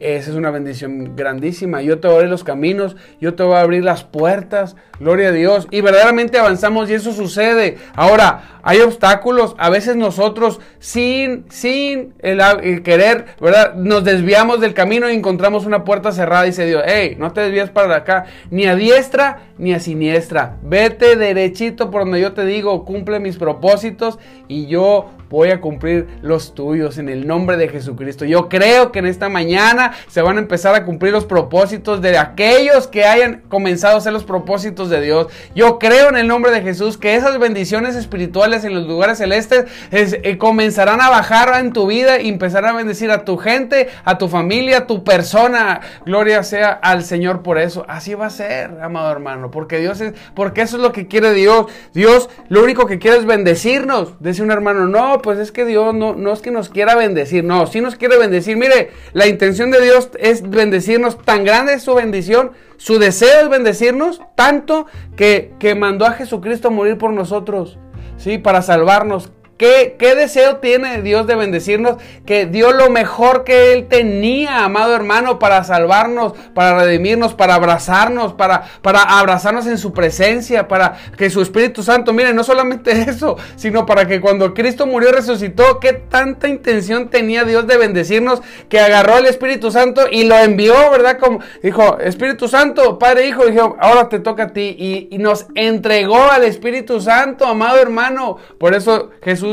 Esa 0.00 0.30
es 0.30 0.36
una 0.36 0.50
bendición 0.50 1.16
grandísima. 1.16 1.82
Yo 1.82 2.00
te 2.00 2.08
voy 2.08 2.26
los 2.26 2.44
caminos, 2.44 2.96
yo 3.20 3.34
te 3.34 3.42
voy 3.42 3.54
a 3.54 3.60
abrir 3.60 3.84
las 3.84 4.04
puertas. 4.04 4.76
Gloria 4.98 5.28
a 5.28 5.32
Dios. 5.32 5.68
Y 5.70 5.80
verdaderamente 5.80 6.38
avanzamos 6.38 6.90
y 6.90 6.94
eso 6.94 7.12
sucede. 7.12 7.78
Ahora, 7.94 8.59
hay 8.62 8.80
obstáculos. 8.80 9.54
A 9.58 9.70
veces 9.70 9.96
nosotros, 9.96 10.60
sin, 10.78 11.44
sin 11.50 12.14
el, 12.20 12.82
querer, 12.82 13.26
¿verdad? 13.40 13.74
Nos 13.74 14.04
desviamos 14.04 14.60
del 14.60 14.74
camino 14.74 15.10
y 15.10 15.14
encontramos 15.14 15.66
una 15.66 15.84
puerta 15.84 16.12
cerrada. 16.12 16.46
Y 16.46 16.52
se 16.52 16.66
Dios, 16.66 16.82
hey, 16.86 17.16
no 17.18 17.32
te 17.32 17.42
desvías 17.42 17.70
para 17.70 17.96
acá, 17.96 18.26
ni 18.50 18.66
a 18.66 18.74
diestra 18.74 19.50
ni 19.58 19.74
a 19.74 19.80
siniestra. 19.80 20.56
Vete 20.62 21.16
derechito 21.16 21.90
por 21.90 22.02
donde 22.02 22.20
yo 22.20 22.32
te 22.32 22.44
digo, 22.44 22.84
cumple 22.84 23.20
mis 23.20 23.36
propósitos 23.36 24.18
y 24.48 24.66
yo 24.66 25.10
voy 25.30 25.50
a 25.50 25.60
cumplir 25.60 26.08
los 26.22 26.54
tuyos 26.54 26.98
en 26.98 27.08
el 27.08 27.26
nombre 27.26 27.56
de 27.56 27.68
Jesucristo. 27.68 28.24
Yo 28.24 28.48
creo 28.48 28.90
que 28.90 28.98
en 28.98 29.06
esta 29.06 29.28
mañana 29.28 29.92
se 30.08 30.22
van 30.22 30.36
a 30.36 30.40
empezar 30.40 30.74
a 30.74 30.84
cumplir 30.84 31.12
los 31.12 31.24
propósitos 31.24 32.02
de 32.02 32.18
aquellos 32.18 32.88
que 32.88 33.04
hayan 33.04 33.42
comenzado 33.48 33.94
a 33.94 33.98
hacer 33.98 34.12
los 34.12 34.24
propósitos 34.24 34.90
de 34.90 35.00
Dios. 35.00 35.28
Yo 35.54 35.78
creo 35.78 36.08
en 36.08 36.16
el 36.16 36.26
nombre 36.26 36.50
de 36.50 36.62
Jesús 36.62 36.98
que 36.98 37.14
esas 37.14 37.38
bendiciones 37.38 37.94
espirituales 37.94 38.49
en 38.50 38.74
los 38.74 38.86
lugares 38.86 39.18
celestes 39.18 39.66
eh, 39.92 40.38
comenzarán 40.38 41.00
a 41.00 41.08
bajar 41.08 41.60
en 41.60 41.72
tu 41.72 41.86
vida 41.86 42.20
y 42.20 42.28
empezarán 42.28 42.74
a 42.74 42.78
bendecir 42.78 43.10
a 43.10 43.24
tu 43.24 43.36
gente, 43.36 43.88
a 44.04 44.18
tu 44.18 44.28
familia, 44.28 44.78
a 44.78 44.86
tu 44.86 45.04
persona. 45.04 45.80
Gloria 46.04 46.42
sea 46.42 46.70
al 46.70 47.04
Señor 47.04 47.42
por 47.42 47.58
eso. 47.58 47.84
Así 47.88 48.14
va 48.14 48.26
a 48.26 48.30
ser, 48.30 48.80
amado 48.82 49.10
hermano, 49.10 49.50
porque 49.50 49.78
Dios 49.78 50.00
es, 50.00 50.14
porque 50.34 50.62
eso 50.62 50.76
es 50.76 50.82
lo 50.82 50.92
que 50.92 51.06
quiere 51.06 51.32
Dios. 51.32 51.66
Dios 51.94 52.28
lo 52.48 52.62
único 52.62 52.86
que 52.86 52.98
quiere 52.98 53.18
es 53.18 53.26
bendecirnos. 53.26 54.14
Dice 54.20 54.42
un 54.42 54.50
hermano, 54.50 54.86
no, 54.86 55.22
pues 55.22 55.38
es 55.38 55.52
que 55.52 55.64
Dios 55.64 55.94
no, 55.94 56.14
no 56.14 56.32
es 56.32 56.40
que 56.40 56.50
nos 56.50 56.68
quiera 56.68 56.96
bendecir, 56.96 57.44
no, 57.44 57.66
sí 57.66 57.80
nos 57.80 57.96
quiere 57.96 58.18
bendecir. 58.18 58.56
Mire, 58.56 58.90
la 59.12 59.26
intención 59.26 59.70
de 59.70 59.80
Dios 59.80 60.10
es 60.18 60.48
bendecirnos, 60.48 61.18
tan 61.22 61.44
grande 61.44 61.74
es 61.74 61.82
su 61.82 61.94
bendición 61.94 62.52
su 62.80 62.98
deseo 62.98 63.42
es 63.42 63.50
bendecirnos 63.50 64.22
tanto 64.36 64.86
que, 65.14 65.52
que 65.58 65.74
mandó 65.74 66.06
a 66.06 66.12
Jesucristo 66.12 66.68
a 66.68 66.70
morir 66.70 66.96
por 66.96 67.12
nosotros, 67.12 67.78
¿sí? 68.20 68.38
Para 68.38 68.62
salvarnos. 68.62 69.32
¿Qué, 69.60 70.14
deseo 70.16 70.56
tiene 70.56 71.02
Dios 71.02 71.26
de 71.26 71.34
bendecirnos? 71.34 71.98
Que 72.24 72.46
dio 72.46 72.72
lo 72.72 72.88
mejor 72.88 73.44
que 73.44 73.74
Él 73.74 73.88
tenía, 73.88 74.64
amado 74.64 74.94
hermano, 74.94 75.38
para 75.38 75.62
salvarnos, 75.64 76.32
para 76.54 76.78
redimirnos, 76.78 77.34
para 77.34 77.56
abrazarnos, 77.56 78.32
para, 78.32 78.62
para 78.80 79.02
abrazarnos 79.02 79.66
en 79.66 79.76
su 79.76 79.92
presencia, 79.92 80.66
para 80.66 80.96
que 81.18 81.28
su 81.28 81.42
Espíritu 81.42 81.82
Santo, 81.82 82.14
miren, 82.14 82.36
no 82.36 82.42
solamente 82.42 82.90
eso, 83.10 83.36
sino 83.56 83.84
para 83.84 84.06
que 84.06 84.22
cuando 84.22 84.54
Cristo 84.54 84.86
murió 84.86 85.10
y 85.10 85.12
resucitó, 85.12 85.78
qué 85.78 85.92
tanta 85.92 86.48
intención 86.48 87.10
tenía 87.10 87.44
Dios 87.44 87.66
de 87.66 87.76
bendecirnos, 87.76 88.40
que 88.70 88.80
agarró 88.80 89.16
al 89.16 89.26
Espíritu 89.26 89.70
Santo 89.70 90.06
y 90.10 90.24
lo 90.24 90.36
envió, 90.36 90.72
¿verdad? 90.90 91.18
Como 91.18 91.40
dijo, 91.62 91.98
Espíritu 91.98 92.48
Santo, 92.48 92.98
Padre, 92.98 93.28
Hijo, 93.28 93.44
dijo, 93.44 93.76
ahora 93.78 94.08
te 94.08 94.20
toca 94.20 94.44
a 94.44 94.52
ti. 94.54 95.08
Y 95.10 95.18
nos 95.18 95.48
entregó 95.54 96.30
al 96.30 96.44
Espíritu 96.44 96.98
Santo, 97.02 97.44
amado 97.44 97.76
hermano. 97.76 98.38
Por 98.56 98.74
eso 98.74 99.10
Jesús 99.22 99.49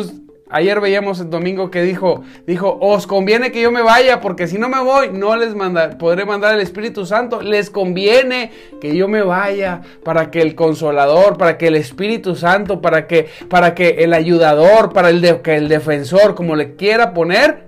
Ayer 0.49 0.79
veíamos 0.79 1.19
el 1.19 1.29
domingo 1.29 1.69
que 1.69 1.81
dijo, 1.81 2.23
dijo, 2.45 2.77
os 2.79 3.05
conviene 3.05 3.51
que 3.51 3.61
yo 3.61 3.69
me 3.69 3.81
vaya, 3.81 4.21
porque 4.21 4.47
si 4.47 4.57
no 4.57 4.69
me 4.69 4.79
voy, 4.79 5.09
no 5.11 5.35
les 5.35 5.53
manda, 5.55 5.97
podré 5.97 6.23
mandar 6.23 6.55
el 6.55 6.61
Espíritu 6.61 7.05
Santo. 7.05 7.41
Les 7.41 7.69
conviene 7.69 8.51
que 8.79 8.95
yo 8.95 9.09
me 9.09 9.23
vaya 9.23 9.81
para 10.05 10.31
que 10.31 10.41
el 10.41 10.55
consolador, 10.55 11.37
para 11.37 11.57
que 11.57 11.67
el 11.67 11.75
Espíritu 11.75 12.35
Santo, 12.35 12.81
para 12.81 13.07
que, 13.07 13.27
para 13.49 13.75
que 13.75 14.03
el 14.05 14.13
ayudador, 14.13 14.93
para 14.93 15.09
el, 15.09 15.41
que 15.41 15.57
el 15.57 15.67
defensor, 15.67 16.33
como 16.33 16.55
le 16.55 16.75
quiera 16.75 17.13
poner, 17.13 17.67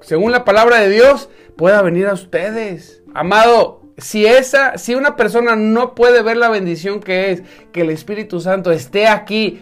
según 0.00 0.32
la 0.32 0.46
palabra 0.46 0.80
de 0.80 0.88
Dios, 0.88 1.28
pueda 1.56 1.82
venir 1.82 2.06
a 2.06 2.14
ustedes. 2.14 3.02
Amado, 3.12 3.82
si 3.98 4.24
esa, 4.24 4.78
si 4.78 4.94
una 4.94 5.16
persona 5.16 5.56
no 5.56 5.94
puede 5.94 6.22
ver 6.22 6.36
la 6.36 6.48
bendición 6.48 7.00
que 7.00 7.32
es 7.32 7.42
que 7.72 7.82
el 7.82 7.90
Espíritu 7.90 8.40
Santo 8.40 8.70
esté 8.70 9.08
aquí 9.08 9.60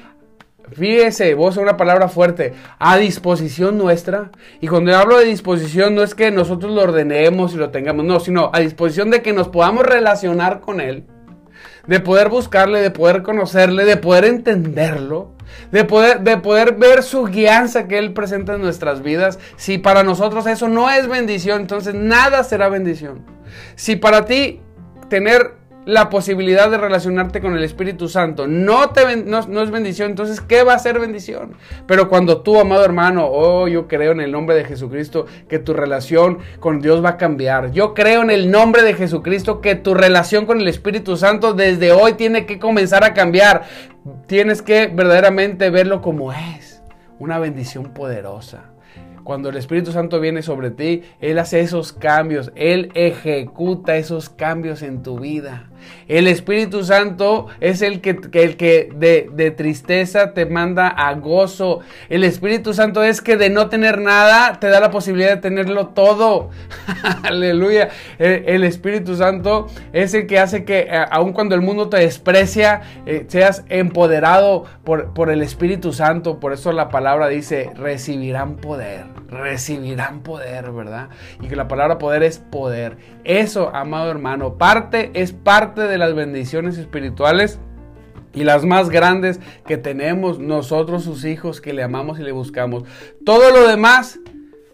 Fíjese, 0.72 1.35
vos 1.35 1.57
una 1.57 1.76
palabra 1.76 2.09
fuerte, 2.09 2.52
a 2.79 2.96
disposición 2.96 3.79
nuestra. 3.79 4.31
Y 4.61 4.66
cuando 4.66 4.96
hablo 4.96 5.18
de 5.18 5.24
disposición 5.24 5.94
no 5.94 6.02
es 6.02 6.14
que 6.14 6.31
nosotros 6.31 6.72
lo 6.72 6.83
ordenemos 6.83 7.55
y 7.55 7.57
lo 7.57 7.70
tengamos, 7.70 8.05
no, 8.05 8.18
sino 8.20 8.50
a 8.52 8.61
disposición 8.61 9.11
de 9.11 9.22
que 9.22 9.33
nos 9.33 9.48
podamos 9.48 9.87
relacionar 9.87 10.61
con 10.61 10.81
Él, 10.81 11.05
de 11.87 12.00
poder 12.00 12.29
buscarle, 12.29 12.81
de 12.81 12.90
poder 12.90 13.22
conocerle, 13.22 13.85
de 13.85 13.96
poder 13.96 14.24
entenderlo, 14.24 15.33
de 15.70 15.85
poder, 15.85 16.20
de 16.20 16.37
poder 16.38 16.74
ver 16.74 17.05
su 17.05 17.24
guianza 17.24 17.87
que 17.87 17.98
Él 17.98 18.12
presenta 18.12 18.55
en 18.55 18.62
nuestras 18.62 19.02
vidas. 19.02 19.38
Si 19.57 19.79
para 19.79 20.02
nosotros 20.02 20.46
eso 20.46 20.68
no 20.68 20.90
es 20.90 21.07
bendición, 21.09 21.61
entonces 21.61 21.94
nada 21.94 22.42
será 22.42 22.68
bendición. 22.68 23.24
Si 23.76 23.94
para 23.94 24.24
ti 24.24 24.61
tener 25.09 25.55
la 25.87 26.11
posibilidad 26.11 26.68
de 26.68 26.79
relacionarte 26.79 27.40
con 27.40 27.57
el 27.57 27.62
Espíritu 27.62 28.09
Santo 28.09 28.49
no, 28.49 28.90
te, 28.90 29.16
no, 29.16 29.38
es 29.38 29.70
bendición, 29.70 30.11
entonces 30.11 30.40
¿qué 30.40 30.64
va 30.64 30.75
a 30.75 30.79
ser 30.81 30.99
bendición? 30.99 31.53
Pero 31.87 32.09
cuando 32.09 32.42
tú, 32.42 32.59
amado 32.59 32.85
hermano, 32.85 33.29
oh, 33.31 33.68
yo 33.68 33.87
creo 33.87 34.11
en 34.11 34.20
el 34.20 34.33
nombre 34.33 34.57
de 34.57 34.64
Jesucristo 34.64 35.27
que 35.49 35.61
tu 35.61 35.75
relación 35.75 36.38
con 36.59 36.81
Dios 36.81 37.05
va 37.05 37.11
a 37.11 37.16
cambiar. 37.16 37.70
Yo 37.70 37.94
creo 37.94 38.22
en 38.22 38.31
el 38.31 38.51
nombre 38.51 38.83
de 38.83 38.94
Jesucristo 38.94 39.61
que 39.61 39.77
tu 39.77 39.94
relación 39.94 40.44
con 40.44 40.61
el 40.61 40.66
Espíritu 40.66 41.16
Santo 41.16 41.55
desde 41.55 41.92
hoy 41.92 42.14
tiene 42.14 42.46
que 42.46 42.59
comenzar 42.59 43.05
a 43.05 43.14
cambiar. 43.14 43.62
Tienes 44.27 44.62
que 44.62 44.88
verdaderamente 44.88 45.70
verlo 45.70 46.03
como 46.03 46.33
es, 46.33 46.83
una 47.20 47.38
bendición 47.38 47.94
poderosa. 47.94 48.72
Cuando 49.27 49.49
el 49.49 49.57
Espíritu 49.57 49.90
Santo 49.90 50.20
viene 50.20 50.42
sobre 50.42 50.70
ti, 50.70 51.03
Él 51.20 51.40
hace 51.40 51.59
esos 51.59 51.92
cambios, 51.92 52.53
Él 52.55 52.92
ejecuta 52.94 53.96
esos 53.96 54.29
cambios 54.29 54.83
en 54.83 55.03
tu 55.03 55.18
vida. 55.18 55.68
El 56.09 56.29
Espíritu 56.29 56.85
Santo 56.85 57.49
es 57.61 57.83
el 57.83 58.01
que, 58.01 58.18
el 58.33 58.57
que 58.57 58.90
de, 58.94 59.51
tristeza 59.51 60.33
te 60.33 60.46
manda 60.46 60.88
a 60.88 61.14
gozo. 61.14 61.81
El 62.09 62.25
Espíritu 62.25 62.75
Santo 62.75 63.03
es 63.03 63.20
que 63.20 63.37
de 63.37 63.51
no 63.51 63.68
tener 63.68 64.01
nada 64.01 64.59
te 64.61 64.68
da 64.68 64.81
la 64.81 64.90
posibilidad 64.90 65.31
de 65.31 65.40
tenerlo 65.40 65.88
todo. 65.88 66.51
Aleluya. 67.22 67.88
El, 68.18 68.64
Espíritu 68.64 69.16
Santo 69.16 69.66
es 69.92 70.14
el 70.14 70.27
que 70.27 70.38
hace 70.38 70.64
que 70.64 70.81
eh, 70.81 71.05
aun 71.11 71.33
cuando 71.33 71.55
el 71.55 71.61
mundo 71.61 71.88
te 71.88 71.99
desprecia, 71.99 72.83
eh, 73.07 73.25
seas 73.29 73.64
empoderado 73.68 74.64
por, 74.85 75.12
por 75.14 75.31
el 75.31 75.42
Espíritu 75.42 75.92
Santo. 75.92 76.40
Por 76.40 76.53
eso 76.53 76.72
la 76.72 76.88
palabra 76.88 77.29
dice, 77.29 77.70
recibirán 77.75 78.57
poder. 78.57 79.05
Recibirán 79.29 80.20
poder, 80.20 80.70
¿verdad? 80.70 81.09
Y 81.40 81.49
que 81.49 81.57
la 81.57 81.68
palabra 81.68 81.99
poder 81.99 82.22
es 82.22 82.38
poder. 82.38 82.96
Eso, 83.26 83.74
amado 83.74 84.08
hermano, 84.08 84.56
parte 84.56 85.10
es 85.14 85.32
parte 85.32 85.80
de 85.80 85.98
las 85.98 86.14
bendiciones 86.14 86.78
espirituales 86.78 87.58
y 88.32 88.44
las 88.44 88.64
más 88.64 88.88
grandes 88.88 89.40
que 89.66 89.76
tenemos 89.76 90.38
nosotros 90.38 91.02
sus 91.02 91.24
hijos 91.24 91.60
que 91.60 91.72
le 91.72 91.82
amamos 91.82 92.20
y 92.20 92.22
le 92.22 92.30
buscamos. 92.30 92.84
Todo 93.24 93.50
lo 93.50 93.66
demás 93.66 94.20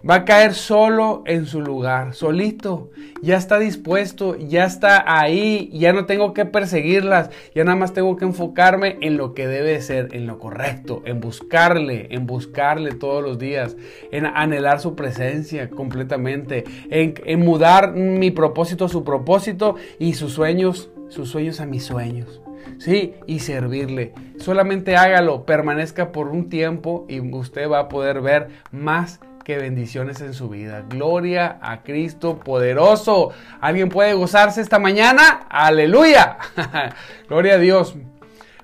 va 0.09 0.17
a 0.17 0.25
caer 0.25 0.55
solo 0.55 1.23
en 1.27 1.47
su 1.47 1.61
lugar, 1.61 2.15
solito. 2.15 2.91
Ya 3.23 3.37
está 3.37 3.59
dispuesto, 3.59 4.37
ya 4.37 4.65
está 4.65 5.05
ahí, 5.07 5.71
ya 5.73 5.93
no 5.93 6.07
tengo 6.07 6.35
que 6.35 6.45
perseguirlas, 6.45 7.31
ya 7.55 7.65
nada 7.65 7.77
más 7.77 7.93
tengo 7.93 8.17
que 8.17 8.25
enfocarme 8.25 8.99
en 9.01 9.17
lo 9.17 9.35
que 9.35 9.47
debe 9.47 9.81
ser, 9.81 10.09
en 10.13 10.27
lo 10.27 10.39
correcto, 10.39 11.03
en 11.05 11.21
buscarle, 11.21 12.09
en 12.11 12.27
buscarle 12.27 12.93
todos 12.93 13.23
los 13.23 13.39
días, 13.39 13.77
en 14.11 14.27
anhelar 14.27 14.81
su 14.81 14.97
presencia 14.97 15.71
completamente, 15.71 16.65
en, 16.91 17.15
en 17.25 17.41
mudar 17.41 17.93
mi 17.93 18.31
propósito 18.31 18.87
a 18.87 18.89
su 18.89 19.05
propósito 19.05 19.77
y 19.99 20.15
sus 20.15 20.33
sueños 20.33 20.91
sus 21.13 21.29
sueños 21.29 21.61
a 21.61 21.67
mis 21.67 21.85
sueños. 21.85 22.41
Sí, 22.79 23.15
y 23.27 23.41
servirle. 23.41 24.13
Solamente 24.39 24.97
hágalo, 24.97 25.45
permanezca 25.45 26.11
por 26.11 26.29
un 26.29 26.49
tiempo 26.49 27.07
y 27.09 27.21
usted 27.21 27.69
va 27.71 27.81
a 27.81 27.89
poder 27.89 28.21
ver 28.21 28.49
más 28.73 29.21
que 29.45 29.59
bendiciones 29.59 30.21
en 30.21 30.35
su 30.35 30.49
vida. 30.49 30.85
Gloria 30.89 31.59
a 31.61 31.83
Cristo 31.83 32.39
poderoso. 32.39 33.31
¿Alguien 33.61 33.89
puede 33.89 34.15
gozarse 34.15 34.61
esta 34.61 34.79
mañana? 34.79 35.47
Aleluya. 35.49 36.39
Gloria 37.29 37.55
a 37.55 37.59
Dios. 37.59 37.97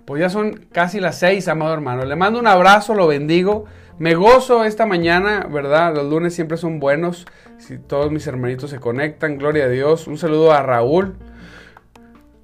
Pues 0.05 0.21
ya 0.21 0.31
son 0.31 0.67
casi 0.73 1.01
las 1.01 1.19
seis, 1.19 1.49
amado 1.49 1.75
hermano. 1.75 2.05
Le 2.05 2.17
mando 2.17 2.39
un 2.39 2.47
abrazo, 2.47 2.95
lo 2.95 3.07
bendigo. 3.07 3.67
Me 3.99 4.15
gozo 4.15 4.65
esta 4.65 4.87
mañana, 4.87 5.47
¿verdad? 5.51 5.95
Los 5.95 6.07
lunes 6.07 6.35
siempre 6.35 6.57
son 6.57 6.79
buenos. 6.79 7.27
Si 7.59 7.79
todos 7.79 8.13
mis 8.13 8.27
hermanitos 8.27 8.71
se 8.71 8.79
conectan, 8.79 9.39
gloria 9.39 9.65
a 9.65 9.69
Dios. 9.69 10.07
Un 10.07 10.17
saludo 10.17 10.53
a 10.53 10.63
Raúl. 10.63 11.17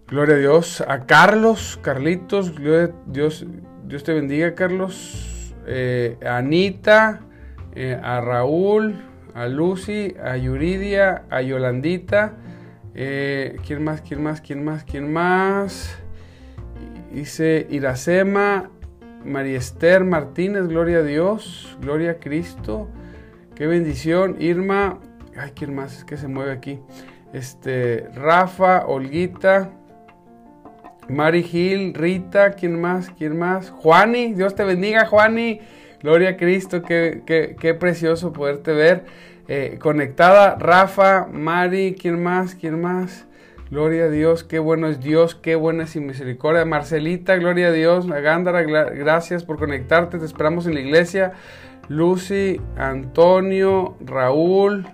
Gloria 0.09 0.35
a 0.35 0.39
Dios. 0.39 0.83
A 0.87 1.07
Carlos, 1.07 1.79
Carlitos, 1.81 2.53
Dios, 3.07 3.47
Dios 3.85 4.05
te 4.05 4.13
bendiga, 4.13 4.55
Carlos. 4.55 5.55
Eh, 5.67 6.19
a 6.27 6.39
Anita, 6.39 7.23
eh, 7.75 7.99
a 8.03 8.21
Raúl, 8.21 9.03
a 9.35 9.47
Lucy, 9.47 10.15
a 10.23 10.37
Yuridia, 10.37 11.25
a 11.31 11.43
Yolandita. 11.43 12.35
Eh, 12.95 13.57
¿Quién 13.67 13.83
más? 13.83 14.01
¿Quién 14.01 14.23
más? 14.23 14.41
¿Quién 14.41 14.65
más? 14.65 14.85
¿Quién 14.85 15.13
más? 15.13 15.99
Dice 17.13 17.67
Iracema, 17.71 18.71
María 19.25 19.59
Esther 19.59 20.05
Martínez, 20.05 20.67
gloria 20.69 20.99
a 20.99 21.03
Dios, 21.03 21.77
gloria 21.81 22.13
a 22.13 22.15
Cristo. 22.15 22.89
Qué 23.55 23.67
bendición. 23.67 24.37
Irma, 24.41 25.01
ay, 25.37 25.53
¿quién 25.55 25.75
más? 25.75 25.99
Es 25.99 26.05
que 26.05 26.17
se 26.17 26.29
mueve 26.29 26.53
aquí. 26.53 26.81
Este, 27.33 28.09
Rafa, 28.15 28.87
Olguita. 28.87 29.71
Mari 31.09 31.43
Gil, 31.43 31.93
Rita, 31.95 32.53
¿quién 32.53 32.81
más? 32.81 33.11
¿Quién 33.11 33.39
más? 33.39 33.71
Juani, 33.71 34.33
Dios 34.33 34.55
te 34.55 34.65
bendiga, 34.65 35.05
Juani. 35.07 35.61
Gloria 36.05 36.29
a 36.29 36.37
Cristo, 36.37 36.83
qué, 36.83 37.23
qué, 37.25 37.75
precioso 37.75 38.35
poderte 38.35 38.73
ver. 38.73 39.07
Eh, 39.49 39.79
conectada, 39.81 40.55
Rafa, 40.57 41.27
Mari, 41.33 41.97
¿quién 41.99 42.23
más? 42.23 42.55
¿Quién 42.55 42.79
más? 42.79 43.25
Gloria 43.71 44.05
a 44.05 44.09
Dios, 44.11 44.45
qué 44.45 44.59
bueno 44.59 44.89
es 44.89 45.01
Dios, 45.01 45.35
qué 45.35 45.55
buena 45.55 45.85
es 45.85 45.93
su 45.93 46.03
misericordia. 46.03 46.67
Marcelita, 46.67 47.37
gloria 47.37 47.69
a 47.69 47.73
Dios. 47.73 48.07
Gándara, 48.07 48.65
gracias 48.65 49.45
por 49.45 49.59
conectarte, 49.59 50.19
te 50.19 50.27
esperamos 50.27 50.67
en 50.67 50.75
la 50.75 50.81
iglesia. 50.81 51.33
Lucy, 51.89 52.61
Antonio, 52.77 53.97
Raúl, 54.05 54.87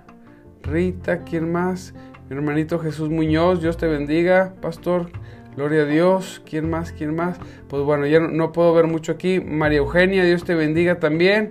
Rita, 0.62 1.25
¿quién 1.25 1.51
más? 1.51 1.92
Mi 2.29 2.37
hermanito 2.37 2.79
Jesús 2.79 3.11
Muñoz, 3.11 3.61
Dios 3.61 3.77
te 3.79 3.88
bendiga, 3.88 4.55
pastor. 4.61 5.11
Gloria 5.61 5.83
a 5.83 5.85
Dios. 5.85 6.40
¿Quién 6.49 6.70
más? 6.70 6.90
¿Quién 6.90 7.14
más? 7.14 7.38
Pues 7.68 7.83
bueno, 7.83 8.07
ya 8.07 8.18
no, 8.18 8.51
puedo 8.51 8.73
ver 8.73 8.87
mucho 8.87 9.12
aquí. 9.12 9.40
María 9.40 9.77
Eugenia, 9.77 10.25
Dios 10.25 10.42
te 10.42 10.55
bendiga 10.55 10.99
también. 11.01 11.51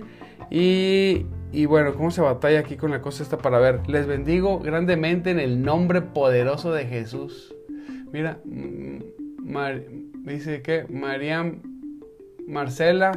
Y, 0.50 1.26
y, 1.52 1.66
bueno, 1.66 1.94
¿cómo 1.94 2.10
se 2.10 2.20
batalla 2.20 2.58
aquí 2.58 2.76
con 2.76 2.90
la 2.90 3.02
cosa 3.02 3.22
esta 3.22 3.38
para 3.38 3.60
ver? 3.60 3.88
Les 3.88 4.08
bendigo 4.08 4.58
grandemente 4.58 5.30
en 5.30 5.38
el 5.38 5.62
nombre 5.62 6.02
poderoso 6.02 6.72
de 6.72 6.86
Jesús. 6.86 7.54
Mira, 8.12 8.40
mm, 8.46 8.98
dice 10.24 10.60
que 10.60 10.86
Mariam 10.88 11.62
Marcela, 12.48 13.12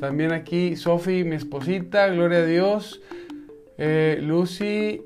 también 0.00 0.32
aquí 0.32 0.76
Sofi, 0.76 1.24
mi 1.24 1.36
esposita, 1.36 2.08
gloria 2.08 2.38
a 2.38 2.46
Dios. 2.46 3.02
Eh, 3.76 4.18
Lucy, 4.22 5.02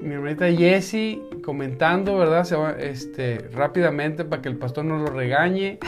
mi 0.00 0.14
hermanita 0.14 0.50
Jessie, 0.50 1.22
comentando, 1.42 2.16
¿verdad? 2.18 2.44
Se 2.44 2.56
va, 2.56 2.72
este, 2.72 3.48
rápidamente 3.52 4.24
para 4.24 4.42
que 4.42 4.48
el 4.48 4.56
pastor 4.56 4.84
no 4.84 4.98
lo 4.98 5.06
regañe. 5.06 5.78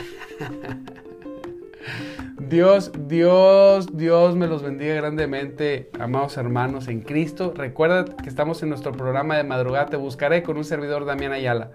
Dios, 2.51 2.91
Dios, 3.07 3.97
Dios 3.97 4.35
me 4.35 4.49
los 4.49 4.65
bendiga 4.65 4.97
grandemente, 4.97 5.89
amados 6.01 6.37
hermanos 6.37 6.89
en 6.89 7.01
Cristo. 7.03 7.55
Recuerda 7.57 8.05
que 8.05 8.29
estamos 8.29 8.61
en 8.65 8.71
nuestro 8.71 8.91
programa 8.91 9.37
de 9.37 9.45
madrugada, 9.45 9.87
te 9.87 9.97
buscaré 9.97 10.43
con 10.43 10.57
un 10.57 10.65
servidor 10.65 11.05
Damián 11.05 11.31
Ayala. 11.31 11.71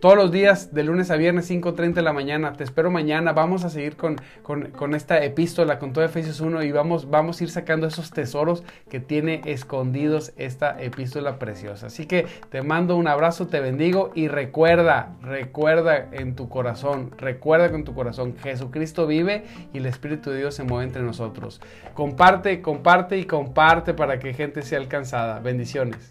Todos 0.00 0.16
los 0.16 0.32
días, 0.32 0.74
de 0.74 0.82
lunes 0.82 1.10
a 1.10 1.16
viernes, 1.16 1.50
5.30 1.50 1.94
de 1.94 2.02
la 2.02 2.12
mañana. 2.12 2.52
Te 2.54 2.64
espero 2.64 2.90
mañana. 2.90 3.32
Vamos 3.32 3.64
a 3.64 3.70
seguir 3.70 3.96
con, 3.96 4.20
con, 4.42 4.94
esta 4.94 5.24
epístola, 5.24 5.78
con 5.78 5.92
todo 5.92 6.04
Efesios 6.04 6.40
1 6.40 6.62
y 6.62 6.72
vamos, 6.72 7.08
vamos 7.08 7.40
a 7.40 7.44
ir 7.44 7.50
sacando 7.50 7.86
esos 7.86 8.10
tesoros 8.10 8.64
que 8.90 9.00
tiene 9.00 9.40
escondidos 9.44 10.32
esta 10.36 10.80
epístola 10.82 11.38
preciosa. 11.38 11.86
Así 11.86 12.06
que 12.06 12.26
te 12.50 12.62
mando 12.62 12.96
un 12.96 13.08
abrazo, 13.08 13.46
te 13.46 13.60
bendigo 13.60 14.10
y 14.14 14.28
recuerda, 14.28 15.16
recuerda 15.22 16.08
en 16.12 16.34
tu 16.34 16.48
corazón, 16.48 17.12
recuerda 17.16 17.70
con 17.70 17.84
tu 17.84 17.94
corazón, 17.94 18.36
Jesucristo 18.42 19.06
vive 19.06 19.44
y 19.72 19.78
el 19.78 19.86
Espíritu 20.14 20.36
Dios 20.36 20.54
se 20.54 20.64
mueve 20.64 20.84
entre 20.84 21.02
nosotros. 21.02 21.60
Comparte, 21.94 22.60
comparte 22.62 23.18
y 23.18 23.24
comparte 23.24 23.94
para 23.94 24.18
que 24.18 24.34
gente 24.34 24.62
sea 24.62 24.78
alcanzada. 24.78 25.40
Bendiciones. 25.40 26.10